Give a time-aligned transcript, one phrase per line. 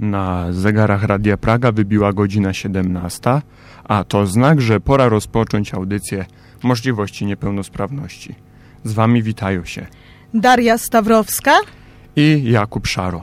[0.00, 3.42] Na zegarach Radia Praga wybiła godzina 17,
[3.84, 6.24] a to znak, że pora rozpocząć audycję
[6.62, 8.34] Możliwości Niepełnosprawności.
[8.84, 9.86] Z Wami witają się
[10.34, 11.52] Daria Stawrowska
[12.16, 13.22] i Jakub Szaro.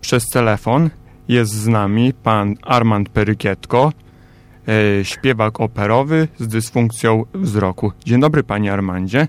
[0.00, 0.90] Przez telefon
[1.28, 3.92] jest z nami pan Armand Perykietko,
[4.68, 7.92] e, śpiewak operowy z dysfunkcją wzroku.
[8.04, 9.28] Dzień dobry, panie Armandzie.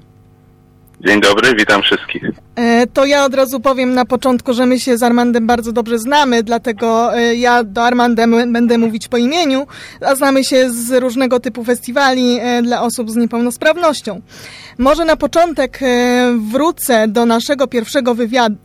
[1.00, 2.24] Dzień dobry, witam wszystkich.
[2.56, 6.00] E, to ja od razu powiem na początku, że my się z Armandem bardzo dobrze
[6.00, 9.68] znamy, dlatego e, ja do Armanda będę mówić po imieniu,
[10.02, 14.22] a znamy się z różnego typu festiwali e, dla osób z niepełnosprawnością.
[14.78, 15.80] Może na początek
[16.52, 18.56] wrócę do naszego pierwszego wywiadu,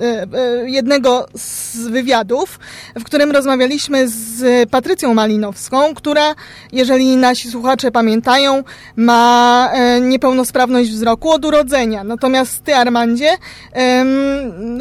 [0.64, 2.58] jednego z wywiadów,
[2.94, 6.34] w którym rozmawialiśmy z Patrycją Malinowską, która,
[6.72, 8.64] jeżeli nasi słuchacze pamiętają,
[8.96, 12.04] ma niepełnosprawność wzroku od urodzenia.
[12.04, 13.36] Natomiast ty, Armandzie,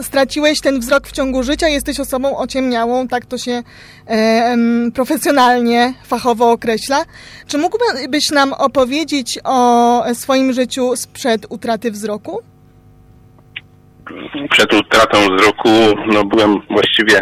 [0.01, 3.63] straciłeś ten wzrok w ciągu życia, jesteś osobą ociemniałą, tak to się
[4.95, 7.03] profesjonalnie, fachowo określa.
[7.47, 12.41] Czy mógłbyś nam opowiedzieć o swoim życiu sprzed utraty wzroku?
[14.51, 15.69] Przed utratą wzroku
[16.13, 17.21] no, byłem właściwie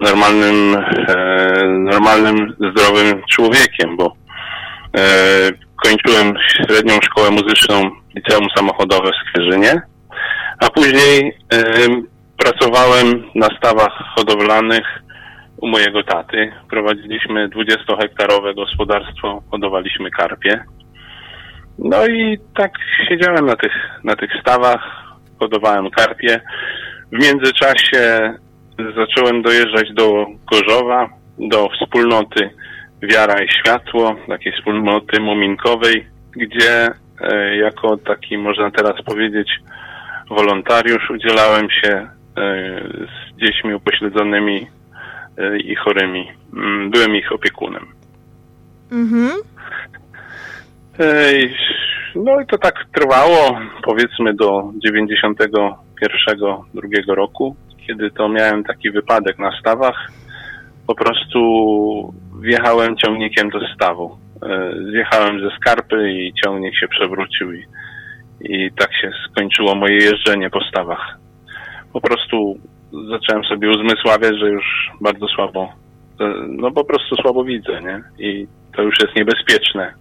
[0.00, 0.76] normalnym,
[1.08, 4.12] e, normalnym, zdrowym człowiekiem, bo
[4.96, 5.02] e,
[5.84, 9.82] kończyłem średnią szkołę muzyczną liceum samochodowe w Skwierzynie
[10.60, 11.38] a później
[12.36, 14.84] pracowałem na stawach hodowlanych
[15.60, 16.52] u mojego taty.
[16.70, 20.64] Prowadziliśmy 20-hektarowe gospodarstwo, hodowaliśmy karpie.
[21.78, 22.70] No i tak
[23.08, 23.72] siedziałem na tych,
[24.04, 24.80] na tych stawach,
[25.38, 26.40] hodowałem karpie.
[27.12, 28.34] W międzyczasie
[28.96, 32.50] zacząłem dojeżdżać do Gorzowa, do wspólnoty
[33.02, 36.88] Wiara i Światło, takiej wspólnoty muminkowej, gdzie
[37.20, 39.48] e, jako taki, można teraz powiedzieć,
[40.30, 42.08] wolontariusz, udzielałem się e,
[43.06, 44.66] z dziećmi upośledzonymi
[45.64, 46.28] i chorymi.
[46.56, 47.86] Mm, byłem ich opiekunem.
[48.92, 49.30] Mhm.
[52.14, 55.60] No i to tak trwało powiedzmy do 91
[56.74, 57.56] drugiego roku,
[57.86, 60.10] kiedy to miałem taki wypadek na stawach.
[60.86, 61.40] Po prostu
[62.40, 64.18] wjechałem ciągnikiem do stawu.
[64.90, 67.64] Zjechałem ze skarpy i ciągnik się przewrócił i
[68.40, 71.18] i tak się skończyło moje jeżdżenie po stawach.
[71.92, 72.58] Po prostu
[73.10, 75.72] zacząłem sobie uzmysławiać, że już bardzo słabo,
[76.48, 78.02] no po prostu słabo widzę, nie?
[78.28, 78.46] I
[78.76, 79.94] to już jest niebezpieczne.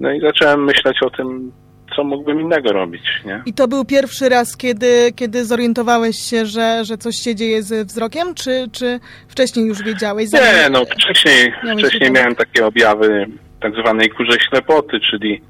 [0.00, 1.52] No i zacząłem myśleć o tym,
[1.96, 3.42] co mógłbym innego robić, nie?
[3.46, 7.86] I to był pierwszy raz, kiedy, kiedy zorientowałeś się, że, że coś się dzieje z
[7.86, 10.32] wzrokiem, czy, czy wcześniej już wiedziałeś?
[10.32, 13.26] Nie, no wcześniej, wcześniej miałem takie objawy
[13.60, 15.40] tak zwanej kurzej ślepoty, czyli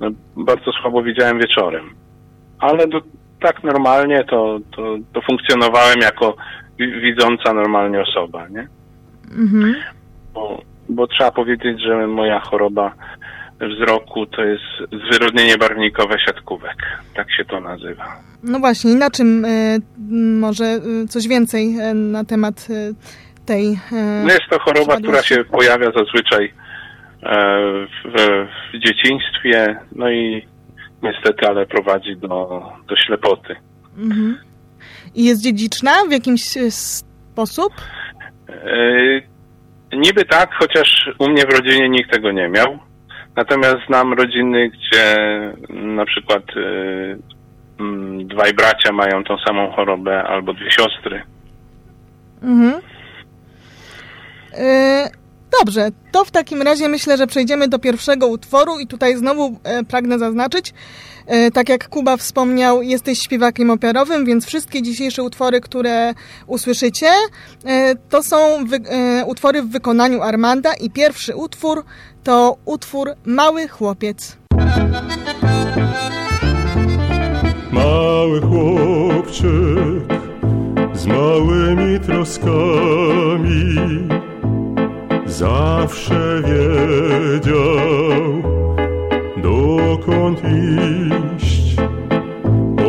[0.00, 1.94] no, bardzo słabo widziałem wieczorem.
[2.58, 3.00] Ale do,
[3.40, 6.36] tak normalnie to, to, to funkcjonowałem jako
[6.78, 8.68] widząca normalnie osoba, nie?
[9.38, 9.74] Mhm.
[10.34, 12.94] Bo, bo trzeba powiedzieć, że moja choroba
[13.60, 16.76] wzroku to jest zwyrodnienie barwnikowe siatkówek.
[17.14, 18.16] Tak się to nazywa.
[18.42, 19.80] No właśnie, na czym y,
[20.40, 22.68] może y, coś więcej y, na temat
[23.46, 23.78] tej...
[24.24, 26.52] No jest to choroba, która się pojawia zazwyczaj
[27.22, 27.60] E,
[28.04, 30.46] w, w dzieciństwie, no i
[31.02, 33.56] niestety, ale prowadzi do, do ślepoty.
[33.98, 34.38] Mhm.
[35.14, 37.72] I jest dziedziczna w jakimś e, sposób?
[38.48, 42.78] E, niby tak, chociaż u mnie w rodzinie nikt tego nie miał.
[43.36, 45.16] Natomiast znam rodziny, gdzie
[45.68, 47.16] na przykład e,
[48.24, 51.22] dwaj bracia mają tą samą chorobę albo dwie siostry.
[52.42, 52.80] Mhm.
[54.54, 55.19] E,
[55.58, 59.84] Dobrze, to w takim razie myślę, że przejdziemy do pierwszego utworu i tutaj znowu e,
[59.84, 60.74] pragnę zaznaczyć,
[61.26, 66.14] e, tak jak Kuba wspomniał, jesteś śpiewakiem operowym, więc wszystkie dzisiejsze utwory, które
[66.46, 67.10] usłyszycie,
[67.64, 71.84] e, to są wy, e, utwory w wykonaniu Armanda i pierwszy utwór
[72.24, 74.36] to utwór Mały Chłopiec.
[77.72, 79.50] Mały chłopczyk
[80.94, 83.74] z małymi troskami
[85.40, 88.42] zawsze wiedział,
[89.42, 90.42] dokąd
[91.38, 91.76] iść.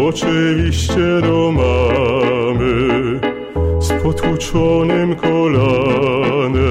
[0.08, 3.20] Oczywiście do mamy
[3.80, 6.62] z potłuczonym kolanem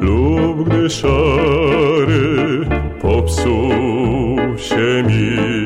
[0.00, 2.66] lub gdy szary
[3.02, 3.68] popsuł
[4.56, 5.57] się miś.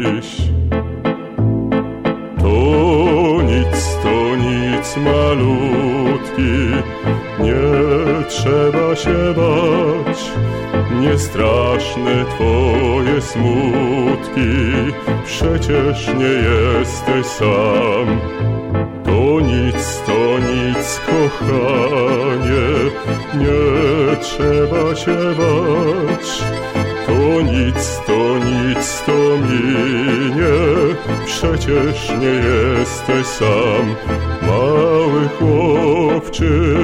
[9.03, 10.19] Się bać,
[11.01, 14.51] nie straszne twoje smutki,
[15.25, 18.21] przecież nie jesteś sam.
[19.05, 22.69] To nic, to nic, kochanie,
[23.35, 26.43] nie trzeba się bać.
[27.07, 29.13] To nic, to nic, to
[29.49, 30.57] minie,
[31.27, 33.95] przecież nie jesteś sam.
[34.43, 36.82] Mały chłopczyk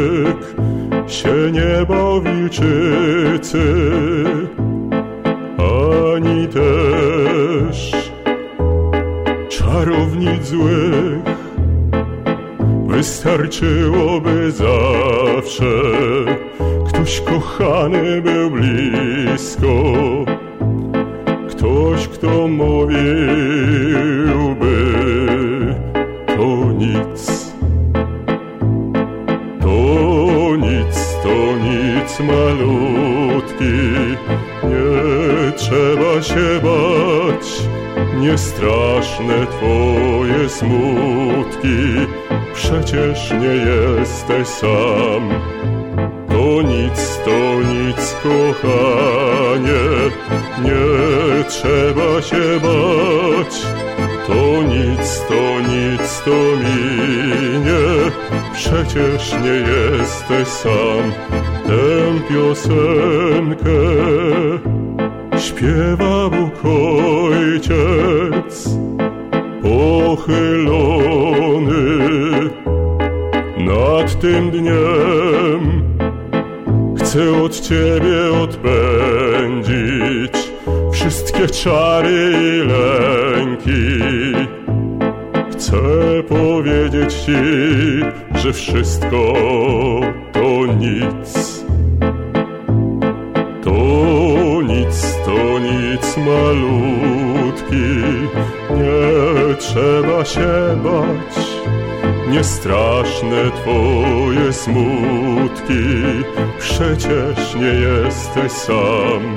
[1.19, 3.65] się nie bał wilczycy,
[5.59, 7.93] ani też
[9.49, 11.19] czarownic złych.
[12.87, 14.78] Wystarczyłoby zawsze
[47.29, 49.85] to nic, kochanie,
[50.65, 53.55] nie trzeba się bać.
[54.27, 57.87] To nic, to nic, to minie,
[58.53, 61.05] przecież nie jesteś sam.
[61.67, 61.85] Tę
[62.29, 63.81] piosenkę
[65.39, 68.55] śpiewa Bóg Ojciec
[69.63, 70.79] pochylony
[73.59, 75.78] nad tym dniem.
[77.09, 80.33] Chcę od Ciebie odpędzić
[80.93, 83.99] wszystkie czary i lęki.
[85.53, 85.79] Chcę
[86.29, 87.33] powiedzieć Ci,
[88.35, 89.35] że wszystko
[90.33, 91.65] to nic.
[93.65, 93.73] To
[94.63, 97.87] nic, to nic malutki,
[98.71, 101.48] nie trzeba się bać.
[102.31, 105.85] Nie straszne Twoje smutki,
[106.59, 109.37] przecież nie jesteś sam.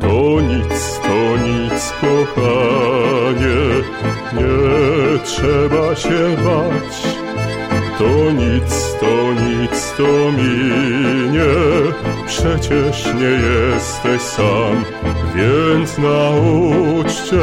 [0.00, 3.82] To nic, to nic, kochanie,
[4.32, 7.16] nie trzeba się bać.
[7.98, 11.54] To nic, to nic, to minie,
[12.26, 14.84] przecież nie jesteś sam,
[15.34, 17.36] więc nauczcie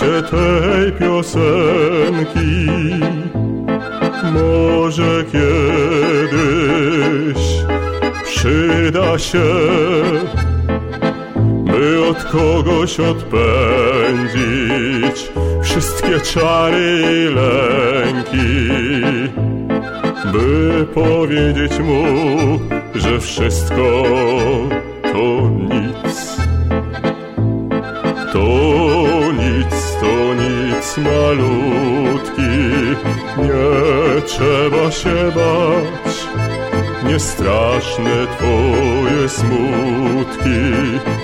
[0.00, 2.66] się tej piosenki.
[4.32, 6.22] Może kiedyś
[8.24, 9.48] przyda się,
[11.64, 14.38] by od kogoś odpędzić
[15.62, 18.68] wszystkie czary i lęki,
[20.32, 22.04] by powiedzieć mu,
[22.94, 24.02] że wszystko
[25.02, 25.99] to nic.
[30.90, 32.40] Nic malutki,
[33.38, 36.26] nie trzeba się bać.
[37.06, 40.60] Nie straszne twoje smutki,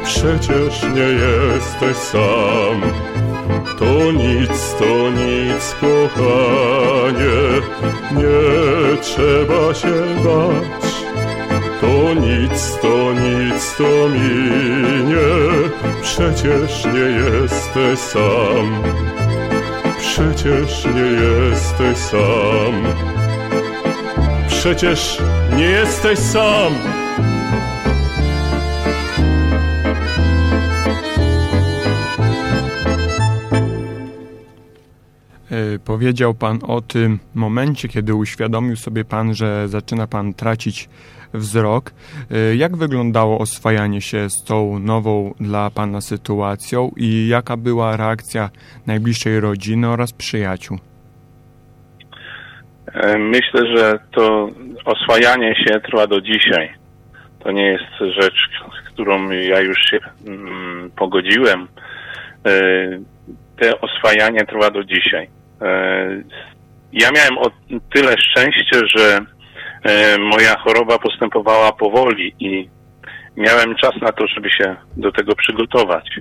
[0.05, 2.81] przecież nie jesteś sam.
[3.79, 7.61] To nic, to nic, kochanie,
[8.13, 10.97] nie trzeba się bać.
[11.81, 15.71] To nic, to nic, to minie,
[16.03, 18.83] przecież nie jesteś sam.
[20.17, 22.83] Przecież nie jesteś sam.
[24.49, 25.23] Przecież
[25.57, 26.73] nie jesteś sam.
[35.51, 40.89] E, Powiedział Pan o tym momencie, kiedy uświadomił sobie Pan, że zaczyna Pan tracić
[41.37, 41.91] wzrok.
[42.31, 48.51] E, Jak wyglądało oswajanie się z tą nową dla Pana sytuacją i jaka była reakcja
[48.87, 50.79] najbliższej rodziny oraz przyjaciół?
[52.95, 54.51] E, Myślę, że to
[54.85, 56.73] oswajanie się trwa do dzisiaj.
[57.41, 58.49] To nie jest rzecz,
[58.85, 61.69] z którą ja już się mm, pogodziłem.
[62.47, 62.51] E,
[63.61, 65.29] Te oswajanie trwa do dzisiaj.
[65.63, 66.09] E,
[66.93, 67.51] Ja miałem o
[67.95, 69.19] tyle szczęście, że
[70.19, 72.69] moja choroba postępowała powoli i
[73.37, 76.21] miałem czas na to, żeby się do tego przygotować.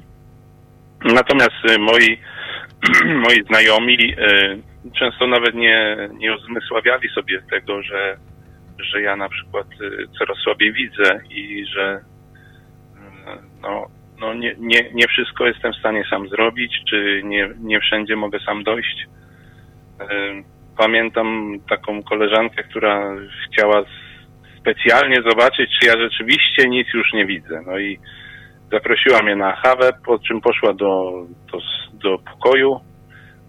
[1.04, 2.20] Natomiast e, moi,
[3.26, 4.58] moi znajomi e,
[5.00, 8.18] często nawet nie, nie uzmysławiali sobie tego, że,
[8.80, 12.02] że ja na przykład e, coraz słabiej widzę i że
[13.28, 13.88] e, no,
[14.20, 18.40] no nie, nie, nie wszystko jestem w stanie sam zrobić, czy nie, nie wszędzie mogę
[18.40, 19.08] sam dojść.
[20.78, 23.16] Pamiętam taką koleżankę, która
[23.48, 23.84] chciała
[24.60, 27.62] specjalnie zobaczyć, czy ja rzeczywiście nic już nie widzę.
[27.66, 28.00] No i
[28.72, 31.12] zaprosiła mnie na kawę, po czym poszła do,
[31.52, 31.58] do,
[31.94, 32.80] do pokoju,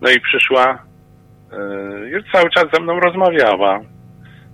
[0.01, 0.87] no i przyszła
[2.07, 3.81] już cały czas ze mną rozmawiała.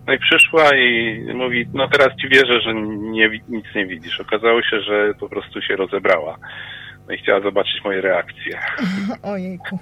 [0.07, 4.21] No i przyszła i mówi, no teraz ci wierzę, że nie, nic nie widzisz.
[4.21, 6.39] Okazało się, że po prostu się rozebrała.
[7.09, 8.59] No i chciała zobaczyć moje reakcje.
[9.33, 9.79] Ojejku.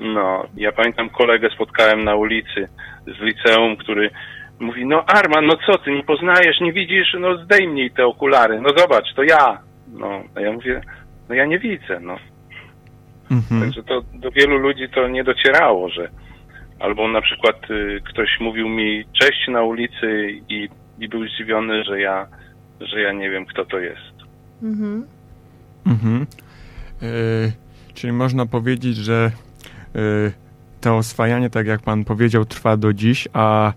[0.00, 2.68] No, ja pamiętam kolegę spotkałem na ulicy
[3.06, 4.10] z liceum, który
[4.60, 8.68] mówi, no Arman, no co ty, nie poznajesz, nie widzisz, no zdejmij te okulary, no
[8.76, 9.58] zobacz, to ja.
[9.92, 10.80] No, a ja mówię,
[11.28, 12.16] no ja nie widzę, no.
[13.30, 13.60] Mhm.
[13.60, 16.08] Także to do wielu ludzi to nie docierało, że
[16.80, 22.00] albo na przykład y, ktoś mówił mi cześć na ulicy i, i był zdziwiony, że
[22.00, 22.26] ja,
[22.80, 24.14] że ja nie wiem, kto to jest.
[24.62, 25.06] Mhm.
[25.86, 26.26] Mhm.
[27.02, 27.06] E,
[27.94, 29.30] czyli można powiedzieć, że
[30.80, 33.72] to oswajanie, tak jak pan powiedział, trwa do dziś, a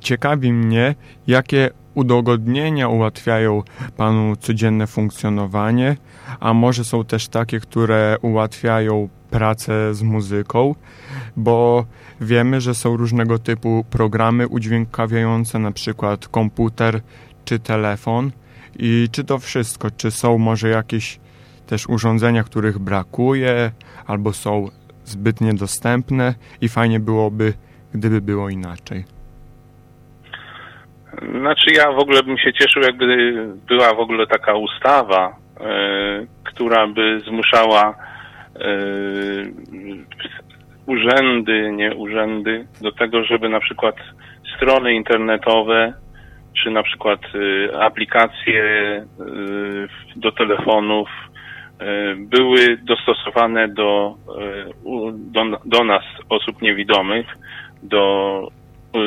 [0.00, 0.94] ciekawi mnie,
[1.26, 3.62] jakie udogodnienia ułatwiają
[3.96, 5.96] panu codzienne funkcjonowanie,
[6.40, 10.74] a może są też takie, które ułatwiają pracę z muzyką,
[11.36, 11.86] bo
[12.20, 17.00] wiemy, że są różnego typu programy udźwiękawiające, na przykład komputer
[17.44, 18.30] czy telefon.
[18.78, 21.20] I czy to wszystko, czy są może jakieś
[21.66, 23.70] też urządzenia, których brakuje,
[24.06, 24.68] albo są
[25.04, 27.52] zbyt niedostępne i fajnie byłoby,
[27.94, 29.04] gdyby było inaczej.
[31.40, 33.06] Znaczy ja w ogóle bym się cieszył, jakby
[33.68, 37.94] była w ogóle taka ustawa, yy, która by zmuszała
[38.58, 39.52] yy,
[40.86, 43.96] urzędy, nie urzędy, do tego, żeby na przykład
[44.56, 45.92] strony internetowe,
[46.62, 48.64] czy na przykład yy, aplikacje
[50.16, 51.08] do telefonów
[52.16, 54.16] były dostosowane do,
[55.14, 57.26] do, do nas, osób niewidomych,
[57.82, 58.48] do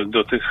[0.07, 0.43] do tych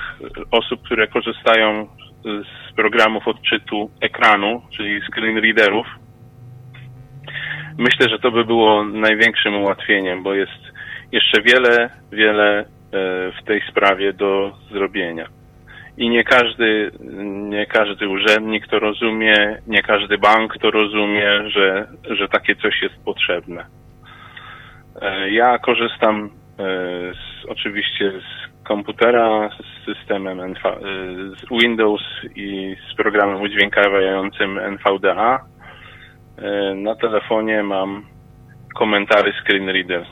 [0.50, 1.88] osób, które korzystają
[2.24, 5.86] z programów odczytu ekranu, czyli screen readerów.
[7.78, 10.62] Myślę, że to by było największym ułatwieniem, bo jest
[11.12, 12.64] jeszcze wiele, wiele e,
[13.32, 15.28] w tej sprawie do zrobienia.
[15.96, 16.90] I nie każdy,
[17.34, 23.04] nie każdy urzędnik to rozumie, nie każdy bank to rozumie, że, że takie coś jest
[23.04, 23.66] potrzebne.
[25.02, 26.62] E, ja korzystam e,
[27.14, 30.76] z, oczywiście z komputera z systemem NV,
[31.36, 32.02] z Windows
[32.36, 35.44] i z programem udźwiękawiającym NVDA.
[36.38, 38.04] E, na telefonie mam
[38.74, 40.06] komentary Screen Reader,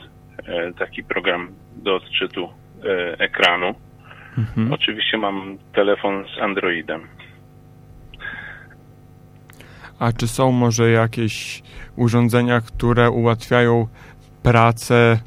[0.47, 2.49] e, taki program do odczytu
[2.83, 3.73] e, ekranu.
[4.37, 4.73] Mhm.
[4.73, 7.07] Oczywiście mam telefon z Androidem.
[9.99, 11.63] A czy są może jakieś
[11.95, 13.87] urządzenia, które ułatwiają
[14.43, 15.19] pracę,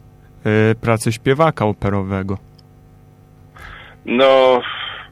[0.80, 2.38] pracę śpiewaka operowego?
[4.06, 4.60] No,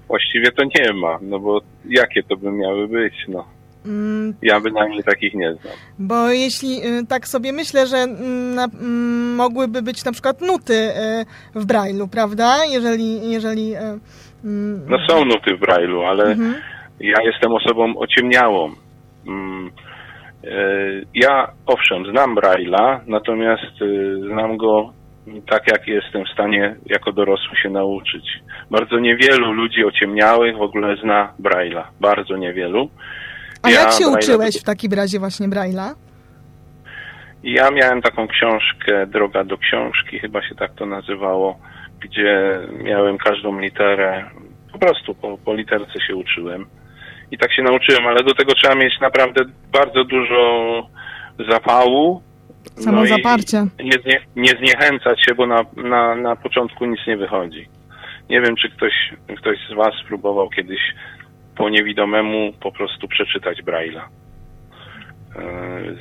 [0.09, 3.54] właściwie to nie ma, no bo jakie to by miały być, no.
[3.85, 4.35] Mm.
[4.43, 5.75] Ja bynajmniej takich nie znam.
[5.99, 10.75] Bo jeśli y, tak sobie myślę, że mm, na, mm, mogłyby być na przykład nuty
[10.75, 11.25] y,
[11.55, 12.57] w Braille'u, prawda?
[12.71, 13.75] Jeżeli, jeżeli...
[13.77, 13.99] Y,
[14.89, 16.55] no są nuty w Braille'u, ale mhm.
[17.01, 18.71] ja jestem osobą ociemniałą.
[21.15, 23.75] Ja owszem, znam Braille'a, natomiast
[24.31, 24.93] znam go
[25.47, 28.25] tak jak jestem w stanie jako dorosły się nauczyć.
[28.71, 31.83] Bardzo niewielu ludzi ociemniałych w ogóle zna Braille'a.
[32.01, 32.91] Bardzo niewielu.
[33.65, 34.19] A ja jak się Braille'a...
[34.19, 35.95] uczyłeś w takim razie właśnie Braille'a?
[37.43, 41.59] Ja miałem taką książkę, Droga do książki, chyba się tak to nazywało,
[42.01, 44.31] gdzie miałem każdą literę,
[44.73, 46.67] po prostu po, po literce się uczyłem.
[47.31, 50.83] I tak się nauczyłem, ale do tego trzeba mieć naprawdę bardzo dużo
[51.51, 52.23] zapału,
[52.77, 53.59] Samo zaparcie.
[53.59, 57.69] No nie, nie, nie zniechęcać się, bo na, na, na początku nic nie wychodzi.
[58.31, 58.93] Nie wiem, czy ktoś,
[59.37, 60.81] ktoś z Was spróbował kiedyś
[61.57, 64.03] po niewidomemu po prostu przeczytać Braille'a.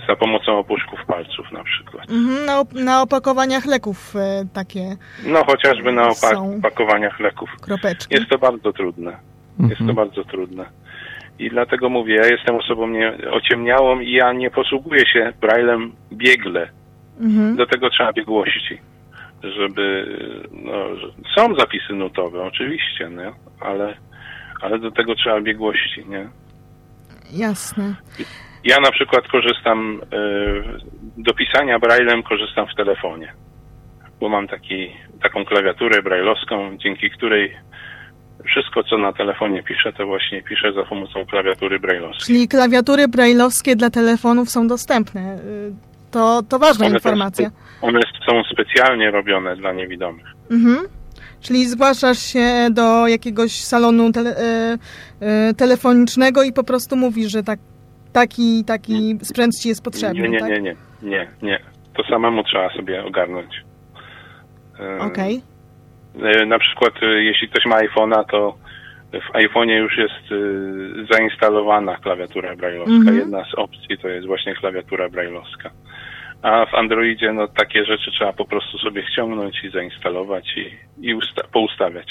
[0.07, 2.09] Za pomocą opuszków palców na przykład.
[2.11, 4.95] Mhm, na, op na opakowaniach leków e, takie.
[5.25, 7.49] No chociażby na opak opakowaniach leków.
[7.61, 8.15] Kropeczki.
[8.15, 9.11] Jest to bardzo trudne.
[9.51, 9.69] Mhm.
[9.69, 9.95] Jest to mhm.
[9.95, 10.65] bardzo trudne.
[11.39, 16.69] I dlatego mówię, ja jestem osobą nie, ociemniałą i ja nie posługuję się braillem biegle.
[17.19, 17.55] Mhm.
[17.55, 18.77] Do tego trzeba biegłości,
[19.43, 20.05] żeby,
[20.51, 20.73] no,
[21.35, 23.31] są zapisy nutowe, oczywiście, nie?
[23.59, 23.97] Ale,
[24.63, 26.29] ale do tego trzeba biegłości, nie?
[27.31, 27.95] Jasne.
[28.63, 30.63] Ja na przykład korzystam, y,
[31.17, 33.33] do pisania braillem korzystam w telefonie,
[34.19, 34.91] bo mam taki,
[35.21, 37.55] taką klawiaturę brailleowską, dzięki której
[38.45, 42.25] wszystko, co na telefonie piszę, to właśnie piszę za pomocą klawiatury brailleowskiej.
[42.25, 45.35] Czyli klawiatury brailleowskie dla telefonów są dostępne.
[45.35, 45.73] Y,
[46.11, 47.51] to, to ważna one informacja.
[47.81, 50.25] one są specjalnie robione dla niewidomych.
[50.51, 50.77] Mhm.
[51.43, 57.43] Czyli zgłaszasz się do jakiegoś salonu tele, y, y, telefonicznego i po prostu mówisz, że
[57.43, 57.59] tak,
[58.13, 60.49] taki, taki sprzęt ci jest potrzebny, Nie, nie, tak?
[60.49, 61.59] nie, nie, nie, nie.
[61.97, 63.63] To samemu trzeba sobie ogarnąć.
[64.99, 65.41] Okej.
[66.17, 66.41] Okay.
[66.41, 68.57] e, na przykład e, jeśli ktoś ma iPhone'a, to
[69.13, 70.35] w iPhone'ie już jest e,
[71.13, 72.95] zainstalowana klawiatura brailleowska.
[72.95, 73.17] Mhm.
[73.17, 75.69] Jedna z opcji to jest właśnie klawiatura brailleowska.
[76.43, 80.71] A w Androidzie no takie rzeczy trzeba po prostu sobie ściągnąć i zainstalować i,
[81.07, 82.07] i usta- poustawiać.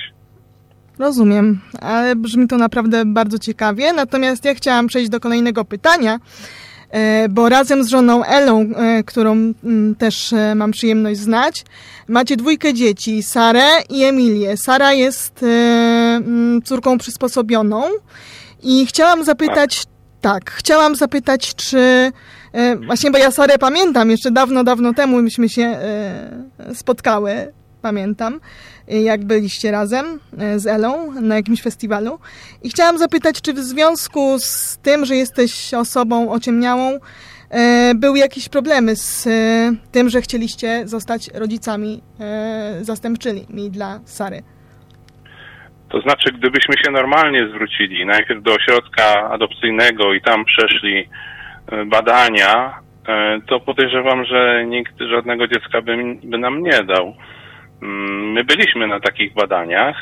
[0.99, 3.93] Rozumiem, ale brzmi to naprawdę bardzo ciekawie.
[3.93, 6.19] Natomiast ja chciałam przejść do kolejnego pytania,
[6.91, 11.65] e, bo razem z żoną Elą, e, którą mm, też e, mam przyjemność znać,
[12.09, 14.57] macie dwójkę dzieci, Sarę i Emilię.
[14.57, 17.83] Sara jest mm, córką przysposobioną
[18.63, 19.83] i chciałam zapytać,
[20.21, 22.13] tak, chciałam zapytać, czy
[22.87, 28.41] właśnie, bo ja Sarę pamiętam, jeszcze dawno, dawno temu myśmy się e, spotkały, pamiętam
[28.89, 30.07] jak byliście razem
[30.39, 32.19] e, z Elą na jakimś festiwalu.
[32.63, 36.99] I chciałam zapytać, czy w związku z tym, że jesteś osobą ociemniałą,
[37.51, 39.31] e, były jakieś problemy z e,
[39.93, 44.43] tym, że chcieliście zostać rodzicami e, zastępczymi dla Sary?
[45.89, 51.32] To znaczy, gdybyśmy się normalnie zwrócili najpierw do ośrodka adopcyjnego i tam przeszli e,
[51.87, 52.75] badania,
[53.09, 57.15] e, to podejrzewam, że nikt żadnego dziecka by, by nam nie dał.
[57.83, 59.97] Mm, My byliśmy na takich badaniach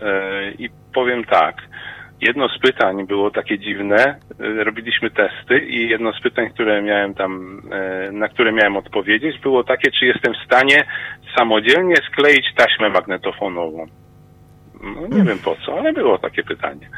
[0.00, 1.56] e, i powiem tak.
[2.20, 3.96] Jedno z pytań było takie dziwne.
[4.40, 9.38] e, Robiliśmy testy i jedno z pytań, które miałem tam, e, na które miałem odpowiedzieć,
[9.38, 10.84] było takie, czy jestem w stanie
[11.38, 13.86] samodzielnie skleić taśmę magnetofonową.
[14.82, 16.88] No nie wiem po co, ale było takie pytanie.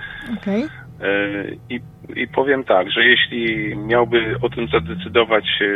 [0.41, 0.65] Okej.
[1.03, 1.81] E, I,
[2.17, 5.67] I powiem tak, że jeśli miałby o tym zadecydować e,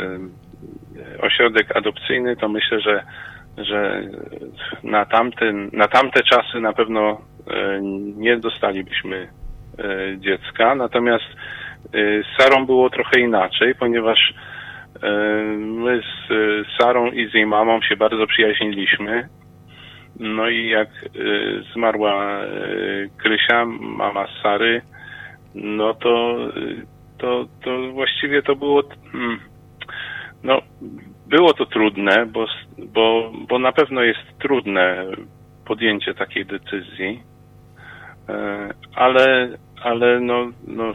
[0.00, 3.04] e, ośrodek adopcyjny, to myślę, że,
[3.58, 4.02] że
[4.82, 7.20] na, tamten, na tamte czasy na pewno
[8.16, 9.28] nie dostalibyśmy
[10.16, 10.74] dziecka.
[10.74, 11.24] Natomiast
[11.92, 14.34] z Sarą było trochę inaczej, ponieważ
[15.56, 16.32] my z
[16.78, 19.28] Sarą i z jej mamą się bardzo przyjaźniliśmy.
[20.20, 24.82] No i jak y, zmarła y, Krysia, mama Sary,
[25.54, 26.86] no to, y,
[27.18, 28.82] to, to właściwie to było,
[29.14, 29.38] mm,
[30.42, 30.62] no,
[31.26, 32.46] było to trudne, bo,
[32.78, 35.06] bo, bo na pewno jest trudne
[35.64, 37.22] podjęcie takiej decyzji,
[38.28, 39.48] E, ale,
[39.82, 40.94] ale no, no,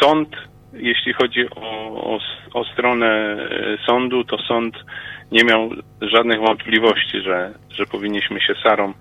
[0.00, 0.28] sąd,
[0.72, 1.70] jeśli chodzi o,
[2.14, 2.18] o,
[2.54, 4.74] o stronę e, sądu, to sąd
[5.32, 8.92] nie miał żadnych wątpliwości, że, że powinniśmy się Sarą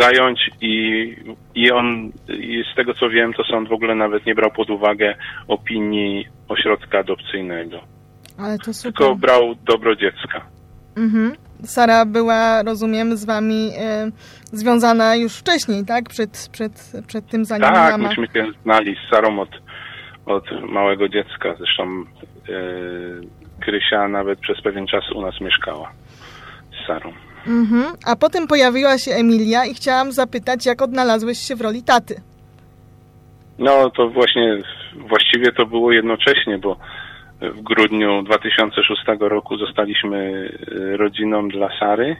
[0.00, 1.16] zająć i,
[1.54, 4.70] i on, i z tego co wiem, to sąd w ogóle nawet nie brał pod
[4.70, 5.14] uwagę
[5.48, 7.80] opinii ośrodka adopcyjnego,
[8.38, 8.92] Ale to super.
[8.92, 10.46] tylko brał dobro dziecka.
[10.96, 11.32] Mhm.
[11.64, 14.10] Sara była, rozumiem, z wami e,
[14.44, 16.08] związana już wcześniej, tak?
[16.08, 18.08] Przed, przed, przed tym, zanim Tak, mama...
[18.08, 19.50] myśmy się znali z Sarą od,
[20.26, 21.82] od małego dziecka, zresztą
[22.48, 25.92] e, Krysia nawet przez pewien czas u nas mieszkała
[26.70, 27.12] z Sarą.
[27.46, 27.84] Mhm.
[28.06, 32.14] A potem pojawiła się Emilia i chciałam zapytać, jak odnalazłeś się w roli taty?
[33.58, 34.58] No to właśnie,
[34.96, 36.76] właściwie to było jednocześnie, bo
[37.40, 42.16] w grudniu 2006 roku zostaliśmy y, rodziną dla Sary,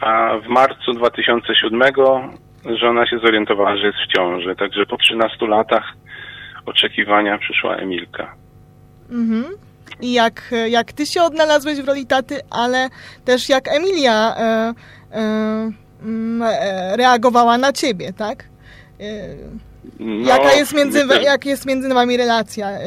[0.00, 1.82] a w marcu 2007
[2.80, 5.92] żona się zorientowała, że jest w ciąży, także po 13 latach
[6.66, 8.34] oczekiwania przyszła Emilka.
[9.10, 9.44] Mhm.
[10.00, 12.88] I jak, jak ty się odnalazłeś w roli taty, ale
[13.24, 14.72] też jak Emilia e,
[15.12, 18.44] e, mm, e, reagowała na ciebie, tak?
[19.00, 19.04] E,
[20.00, 22.80] No, jaka jest między, myślę, jak jest między wami relacja e,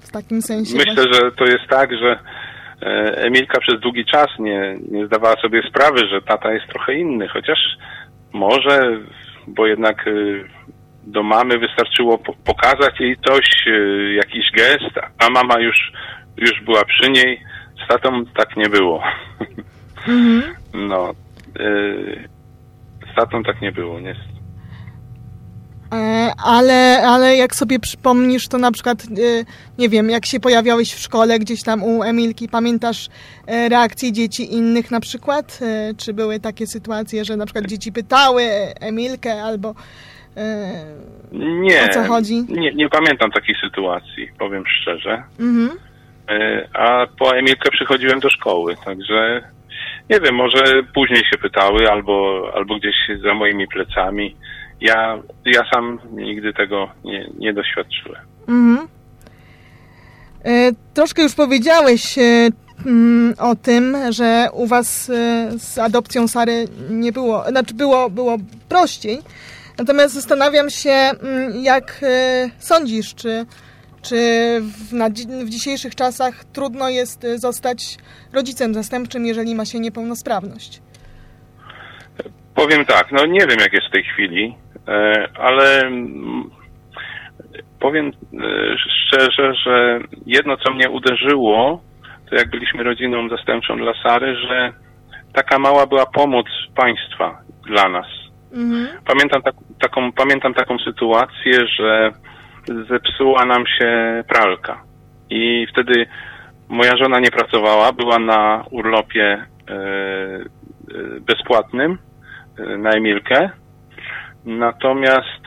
[0.00, 0.76] w takim sensie?
[0.76, 2.18] Myślę, że to jest tak, że
[3.16, 7.58] Emilka przez długi czas nie, nie zdawała sobie sprawy, że tata jest trochę inny, chociaż
[8.32, 9.00] może,
[9.46, 10.04] bo jednak
[11.02, 13.44] do mamy wystarczyło po- pokazać jej coś,
[14.16, 15.92] jakiś gest, a mama już,
[16.36, 17.40] już była przy niej.
[17.84, 19.02] Z tatą tak nie było.
[20.08, 20.42] Mhm.
[20.88, 21.10] No,
[21.60, 21.64] e,
[23.12, 24.14] z tatą tak nie było, nie?
[25.92, 29.44] E, Ale, ale jak sobie przypomnisz, to na przykład, e,
[29.78, 33.08] nie wiem, jak się pojawiałeś w szkole gdzieś tam u Emilki, pamiętasz
[33.46, 35.58] e, reakcje dzieci innych na przykład?
[35.62, 38.42] E, Czy były takie sytuacje, że na przykład dzieci pytały
[38.80, 39.74] Emilkę albo
[41.32, 42.44] Nie, O co chodzi?
[42.48, 45.22] nie, nie pamiętam takiej sytuacji, powiem szczerze.
[45.40, 45.70] mhm.
[46.28, 49.42] E, a po Emilkę przychodziłem do szkoły, także
[50.10, 54.36] nie wiem, może później się pytały albo, albo gdzieś za moimi plecami.
[54.80, 58.22] Ja, ja sam nigdy tego nie, nie doświadczyłem.
[58.48, 58.88] Mhm.
[60.44, 62.48] E, Troszkę już powiedziałeś e,
[62.86, 68.36] mm, o tym, że u was e, z adopcją Sary nie było, znaczy było, było
[68.68, 69.18] prościej.
[69.78, 73.46] Natomiast zastanawiam się, mm, jak e, sądzisz, czy,
[74.02, 74.16] czy
[74.60, 75.08] w, na,
[75.46, 77.96] w dzisiejszych czasach trudno jest e, zostać
[78.32, 80.82] rodzicem zastępczym, jeżeli ma się niepełnosprawność?
[82.54, 84.54] Powiem tak, no nie wiem jak jest w tej chwili,
[84.88, 85.90] e, ale
[87.80, 88.12] powiem e,
[88.78, 91.82] szczerze, że jedno co mnie uderzyło,
[92.30, 94.72] to jak byliśmy rodziną zastępczą dla Sary, że
[95.32, 98.06] taka mała była pomoc państwa dla nas.
[98.52, 98.88] Mhm.
[99.06, 102.12] Pamiętam, tak, taką, pamiętam taką sytuację, że
[102.88, 104.82] zepsuła nam się pralka
[105.30, 106.06] i wtedy
[106.68, 110.40] moja żona nie pracowała, była na urlopie e, e,
[111.20, 111.98] bezpłatnym
[112.58, 113.50] e, na Emilkę.
[114.44, 115.42] Natomiast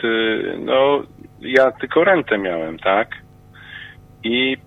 [0.60, 1.04] no,
[1.42, 3.08] ja tylko rentę miałem, tak?
[4.24, 4.58] I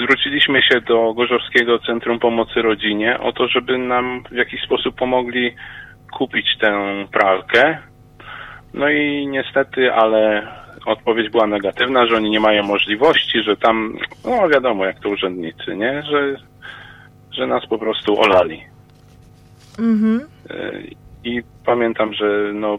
[0.00, 5.54] zwróciliśmy się do Gorzowskiego Centrum Pomocy Rodzinie o to, żeby nam w jakiś sposób pomogli
[6.12, 7.78] kupić tę pralkę.
[8.74, 10.48] No i niestety, ale
[10.86, 15.76] odpowiedź była negatywna, że oni nie mają możliwości, że tam, no wiadomo jak to urzędnicy,
[15.76, 16.02] nie?
[16.02, 16.36] Że,
[17.32, 18.62] że nas po prostu olali.
[19.78, 20.20] Mhm.
[20.50, 20.90] Y,
[21.24, 22.78] I pamiętam, że no,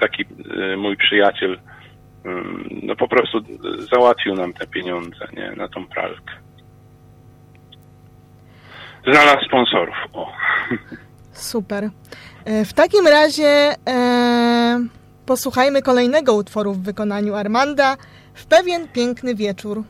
[0.00, 0.22] taki
[0.72, 1.58] y, mój przyjaciel
[2.26, 3.38] ym, no po prostu
[3.92, 6.32] załatwił nam te pieniądze, nie, na tą pralkę.
[9.04, 10.32] Znalazł sponsorów, o.
[11.32, 11.90] Super.
[12.44, 14.86] E, W takim razie e,
[15.26, 17.96] posłuchajmy kolejnego utworu w wykonaniu Armanda
[18.34, 19.82] w pewien piękny wieczór.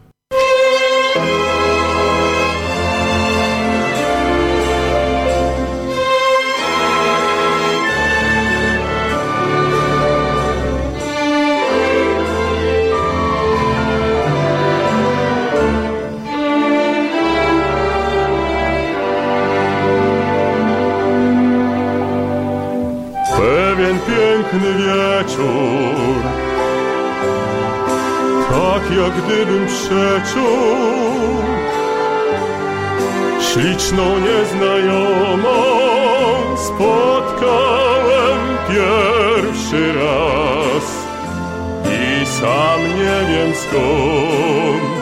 [23.37, 25.02] Pewien piękny wieczór
[28.51, 31.43] Tak jak gdybym przeczuł
[33.41, 35.63] Śliczną nieznajomą
[36.57, 40.85] Spotkałem pierwszy raz
[41.85, 44.93] I sam nie wiem skąd.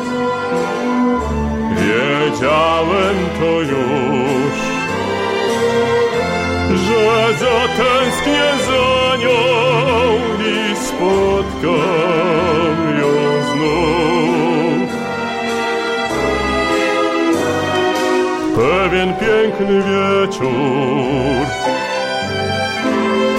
[1.76, 4.60] Wiedziałem to już
[6.76, 8.99] że zatęsknię za
[11.60, 13.12] spotkam ją
[13.52, 14.90] znów.
[18.56, 21.46] Pewien piękny wieczór,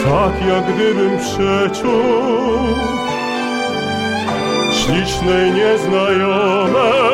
[0.04, 2.02] tak jak gdybym przeczuł
[4.72, 7.11] ślicznej nieznajomej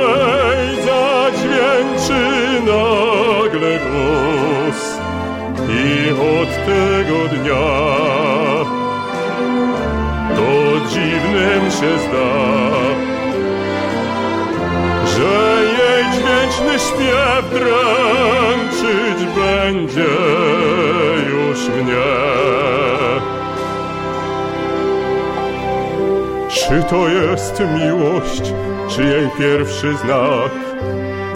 [26.89, 28.53] to jest miłość,
[28.89, 30.51] czy jej pierwszy znak?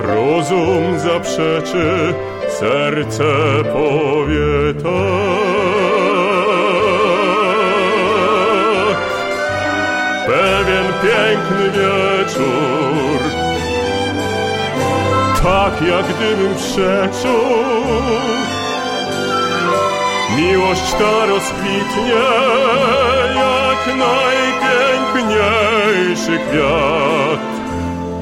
[0.02, 2.14] Rozum zaprzeczy,
[2.50, 3.24] serce
[3.74, 5.12] powie tak.
[10.26, 13.20] Pewien piękny wieczór,
[15.44, 17.62] tak jak gdybym przeczuł.
[20.38, 22.22] Miłość ta rozkwitnie
[23.88, 27.40] jak najpiękniejszy kwiat.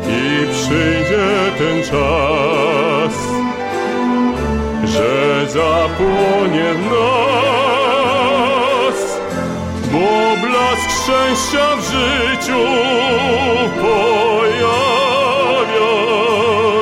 [0.08, 3.14] I przyjdzie ten czas,
[4.84, 7.40] że zapłonie nas,
[9.92, 10.08] bo
[10.48, 12.64] blask szczęścia w życiu
[13.82, 14.90] pojawia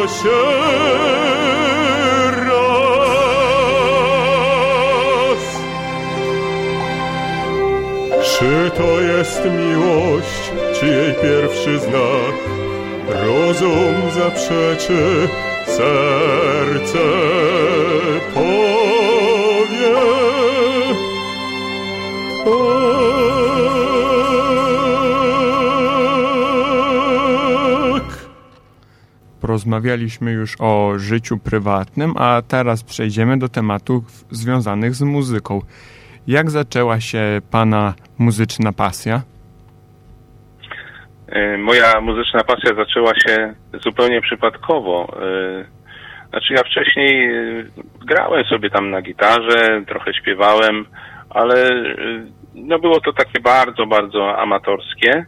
[0.07, 0.96] się
[8.39, 12.35] Czy to jest miłość, czy jej pierwszy znak?
[13.07, 15.27] Rozum zaprzeczy,
[15.65, 16.99] serce
[18.33, 18.57] powie.
[27.93, 28.25] Tak.
[29.41, 35.61] Porozmawialiśmy już o życiu prywatnym, a teraz przejdziemy do tematów związanych z muzyką.
[36.27, 39.21] Jak zaczęła się Pana muzyczna pasja?
[41.35, 45.17] Y, Moja muzyczna pasja zaczęła się zupełnie przypadkowo.
[45.61, 45.77] Y,
[46.29, 47.71] Znaczy ja wcześniej y,
[48.05, 50.85] grałem sobie tam na gitarze, trochę śpiewałem,
[51.29, 51.69] ale
[52.53, 55.25] no było to takie bardzo, bardzo amatorskie.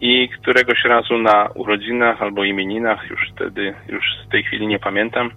[0.00, 5.26] I któregoś razu na urodzinach albo imieninach, już wtedy, już z tej chwili nie pamiętam,
[5.26, 5.32] e,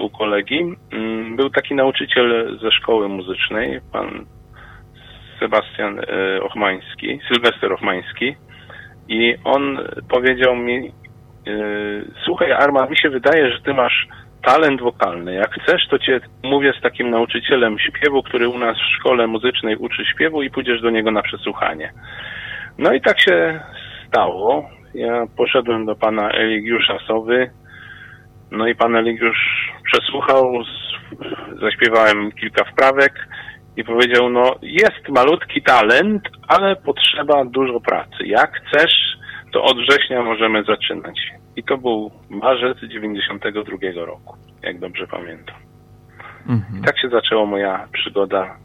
[0.00, 0.76] u kolegi.
[0.92, 4.26] Mm, Był taki nauczyciel ze szkoły muzycznej, pan
[5.40, 8.36] Sebastian e, Ochmański, Sylwester Ochmański
[9.08, 10.90] i on powiedział mi e,
[12.24, 14.08] słuchaj Arma, mi się wydaje, że ty masz
[14.42, 15.34] talent wokalny.
[15.34, 19.76] Jak chcesz, to cię mówię z takim nauczycielem śpiewu, który u nas w szkole muzycznej
[19.76, 21.92] uczy śpiewu i pójdziesz do niego na przesłuchanie.
[22.78, 23.60] No i tak się
[24.08, 24.70] stało.
[24.94, 27.50] Ja poszedłem do pana Eligiusza Sowy,
[28.50, 30.52] no i pan Eligiusz przesłuchał,
[31.60, 33.28] zaśpiewałem kilka wprawek
[33.76, 38.26] i powiedział, no jest malutki talent, ale potrzeba dużo pracy.
[38.26, 38.92] Jak chcesz,
[39.52, 41.32] to od września możemy zaczynać.
[41.56, 45.56] I to był marzec 92 roku, jak dobrze pamiętam.
[46.48, 46.82] Mhm.
[46.82, 48.56] I tak się zaczęła moja przygoda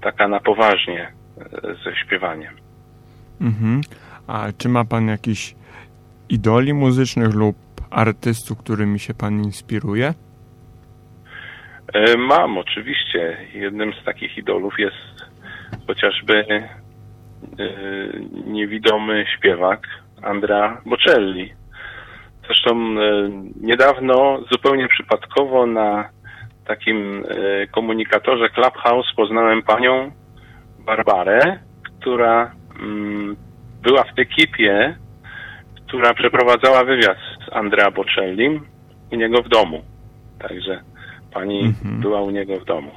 [0.00, 2.54] taka na poważnie e, ze śpiewaniem.
[3.40, 3.80] Mhm.
[4.26, 5.54] A czy ma pan jakiś
[6.28, 7.56] idoli muzycznych lub
[7.90, 10.14] artystów, którymi się pan inspiruje?
[11.94, 13.36] E, Mam oczywiście.
[13.54, 15.30] Jednym z takich idolów jest
[15.86, 16.68] chociażby e,
[18.46, 19.86] niewidomy śpiewak
[20.22, 21.52] Andrea Bocelli.
[22.46, 26.08] Zresztą e, niedawno, zupełnie przypadkowo na
[26.66, 27.24] takim
[27.70, 30.10] komunikatorze Clubhouse poznałem panią
[30.78, 31.58] Barbarę,
[32.00, 33.36] która mm,
[33.82, 34.96] była w ekipie,
[35.86, 37.18] która przeprowadzała wywiad
[37.48, 38.60] z Andrea Bocellim
[39.12, 39.82] u niego w domu.
[40.38, 40.80] Także
[41.32, 42.00] pani Mhm.
[42.00, 42.90] była u niego w domu.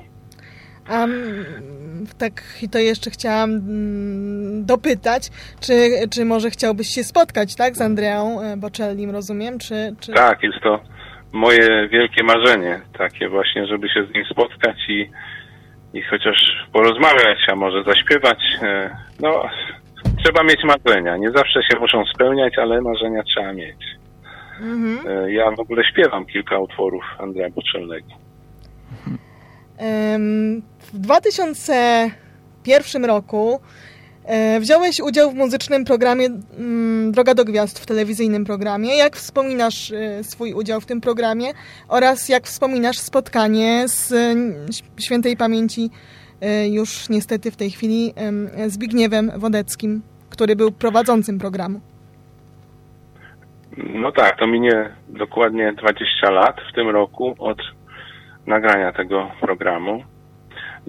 [0.88, 1.46] A mm,
[2.18, 2.34] tak
[2.64, 5.74] i to jeszcze chciałam mm, dopytać, czy,
[6.14, 9.96] czy może chciałbyś się spotkać, tak, z Andreą e, Bocellim, rozumiem, czy...
[10.00, 10.14] czy...
[10.14, 10.80] Tak, jest to
[11.34, 15.10] moje wielkie marzenie, takie właśnie, żeby się z nim spotkać i,
[15.94, 18.40] i chociaż porozmawiać, a może zaśpiewać.
[18.62, 19.44] E, No,
[20.24, 21.18] trzeba mieć marzenia.
[21.18, 23.78] Nie zawsze się muszą spełniać, ale marzenia trzeba mieć.
[24.62, 25.08] Mhm.
[25.08, 28.08] E, Ja w ogóle śpiewam kilka utworów Andrea Bocelnego.
[29.78, 33.60] Em, W 2001 roku
[34.26, 36.26] e, wziąłeś udział w muzycznym programie
[36.58, 38.96] mm, Droga do Gwiazd, w telewizyjnym programie.
[38.98, 41.52] Jak wspominasz e, swój udział w tym programie
[41.88, 44.36] oraz jak wspominasz spotkanie z e,
[45.02, 45.90] świętej pamięci
[46.72, 51.80] już niestety w tej chwili em, Zbigniewem Wodeckim, który był prowadzącym programu?
[53.84, 57.58] No tak, to minie dokładnie 20 lat w tym roku od
[58.48, 60.04] nagrania tego programu.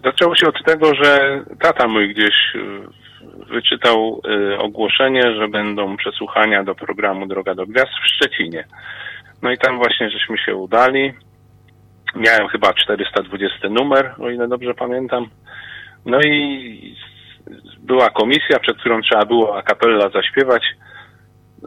[0.04, 2.60] Zaczęło się od tego, że tata mój gdzieś y,
[3.50, 8.64] wyczytał y, ogłoszenie, że będą przesłuchania do programu Droga do Gwiazd w Szczecinie.
[9.42, 11.12] No i tam właśnie żeśmy się udali.
[12.16, 15.28] Miałem chyba 420 numer, o ile dobrze pamiętam.
[16.06, 16.96] No i
[17.78, 20.62] była komisja, przed którą trzeba było a cappella zaśpiewać.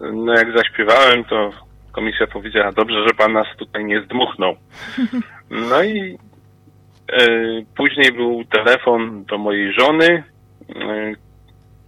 [0.01, 1.51] No jak zaśpiewałem, to
[1.91, 4.55] komisja powiedziała, dobrze, że pan nas tutaj nie zdmuchnął.
[5.49, 6.17] No i
[7.13, 7.27] e,
[7.75, 10.23] później był telefon do mojej żony,
[10.75, 11.13] e,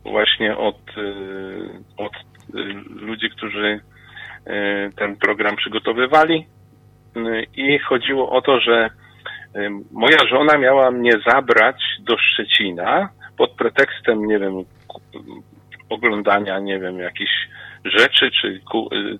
[0.06, 2.14] właśnie od, e, od
[2.90, 3.80] ludzi, którzy
[4.96, 6.46] ten program przygotowywali.
[7.56, 8.90] I chodziło o to, że
[9.92, 14.54] moja żona miała mnie zabrać do Szczecina pod pretekstem, nie wiem,
[15.90, 17.48] oglądania, nie wiem, jakichś
[17.90, 18.62] rzeczy, czy,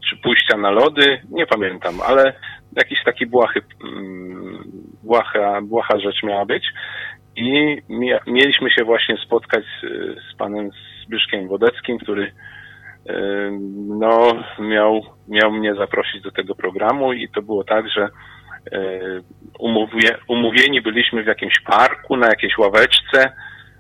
[0.10, 2.34] czy pójścia na lody, nie pamiętam, ale
[2.76, 4.64] jakiś taki błahy, mm,
[5.04, 6.64] błaha, błaha rzecz miała być.
[7.36, 7.78] I
[8.28, 9.86] mieliśmy się właśnie spotkać z,
[10.32, 10.70] z panem
[11.06, 12.32] Zbyszkiem Wodeckim, który
[13.88, 18.10] no, miał, miał mnie zaprosić do tego programu i to było tak, że y,
[19.60, 23.32] umówie, umówieni byliśmy w jakimś parku, na jakiejś ławeczce,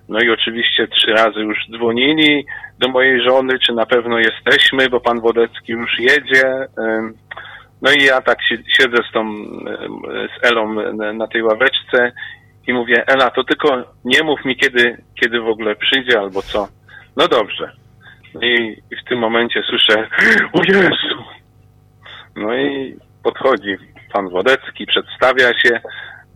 [0.10, 2.46] no i oczywiście trzy razy już dzwonili
[2.80, 6.68] do mojej żony, czy na pewno jesteśmy, bo pan Wodecki już jedzie.
[7.82, 9.34] No i ja tak si- siedzę z tą,
[10.40, 12.12] z Elą na- na tej ławeczce
[12.68, 16.68] i mówię, Ela, to tylko nie mów mi, kiedy, kiedy w ogóle przyjdzie albo co.
[17.18, 17.72] No dobrze.
[18.34, 20.08] No I, i w tym momencie słyszę,
[20.54, 21.24] o Jezu!
[22.36, 23.76] No i podchodzi
[24.14, 25.80] pan Wodecki, przedstawia się,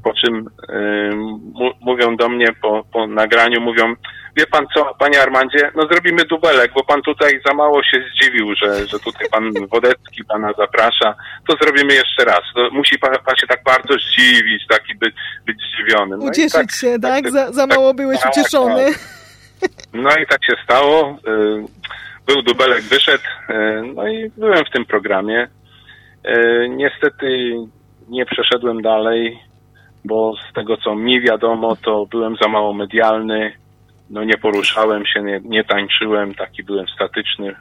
[0.04, 0.36] po czym
[0.70, 1.20] ym,
[1.54, 3.96] mu, mówią do mnie po, po nagraniu, mówią,
[4.38, 8.56] wie pan co, panie Armandzie, no zrobimy dubelek, bo pan tutaj za mało się zdziwił,
[8.56, 11.16] że, że tutaj pan Wodecki pana zaprasza,
[11.48, 12.42] to zrobimy jeszcze raz.
[12.56, 16.18] To musi pan, pan się tak bardzo zdziwić, taki być, być zdziwiony.
[16.18, 17.24] No Ucieszyć tak, się, tak?
[17.24, 18.86] tak- Za, za mało byłeś tak, ucieszony.
[19.94, 21.18] no i tak się stało.
[21.28, 21.66] Y,
[22.28, 23.54] Był dubelek, wyszedł, y,
[23.96, 25.48] no i byłem w tym programie.
[26.28, 27.54] Y, Niestety
[28.10, 29.40] nie przeszedłem dalej,
[30.06, 33.54] bo z tego co mi wiadomo, to byłem za mało medialny,
[34.10, 37.56] no nie poruszałem się, nie, nie tańczyłem, taki byłem statyczny.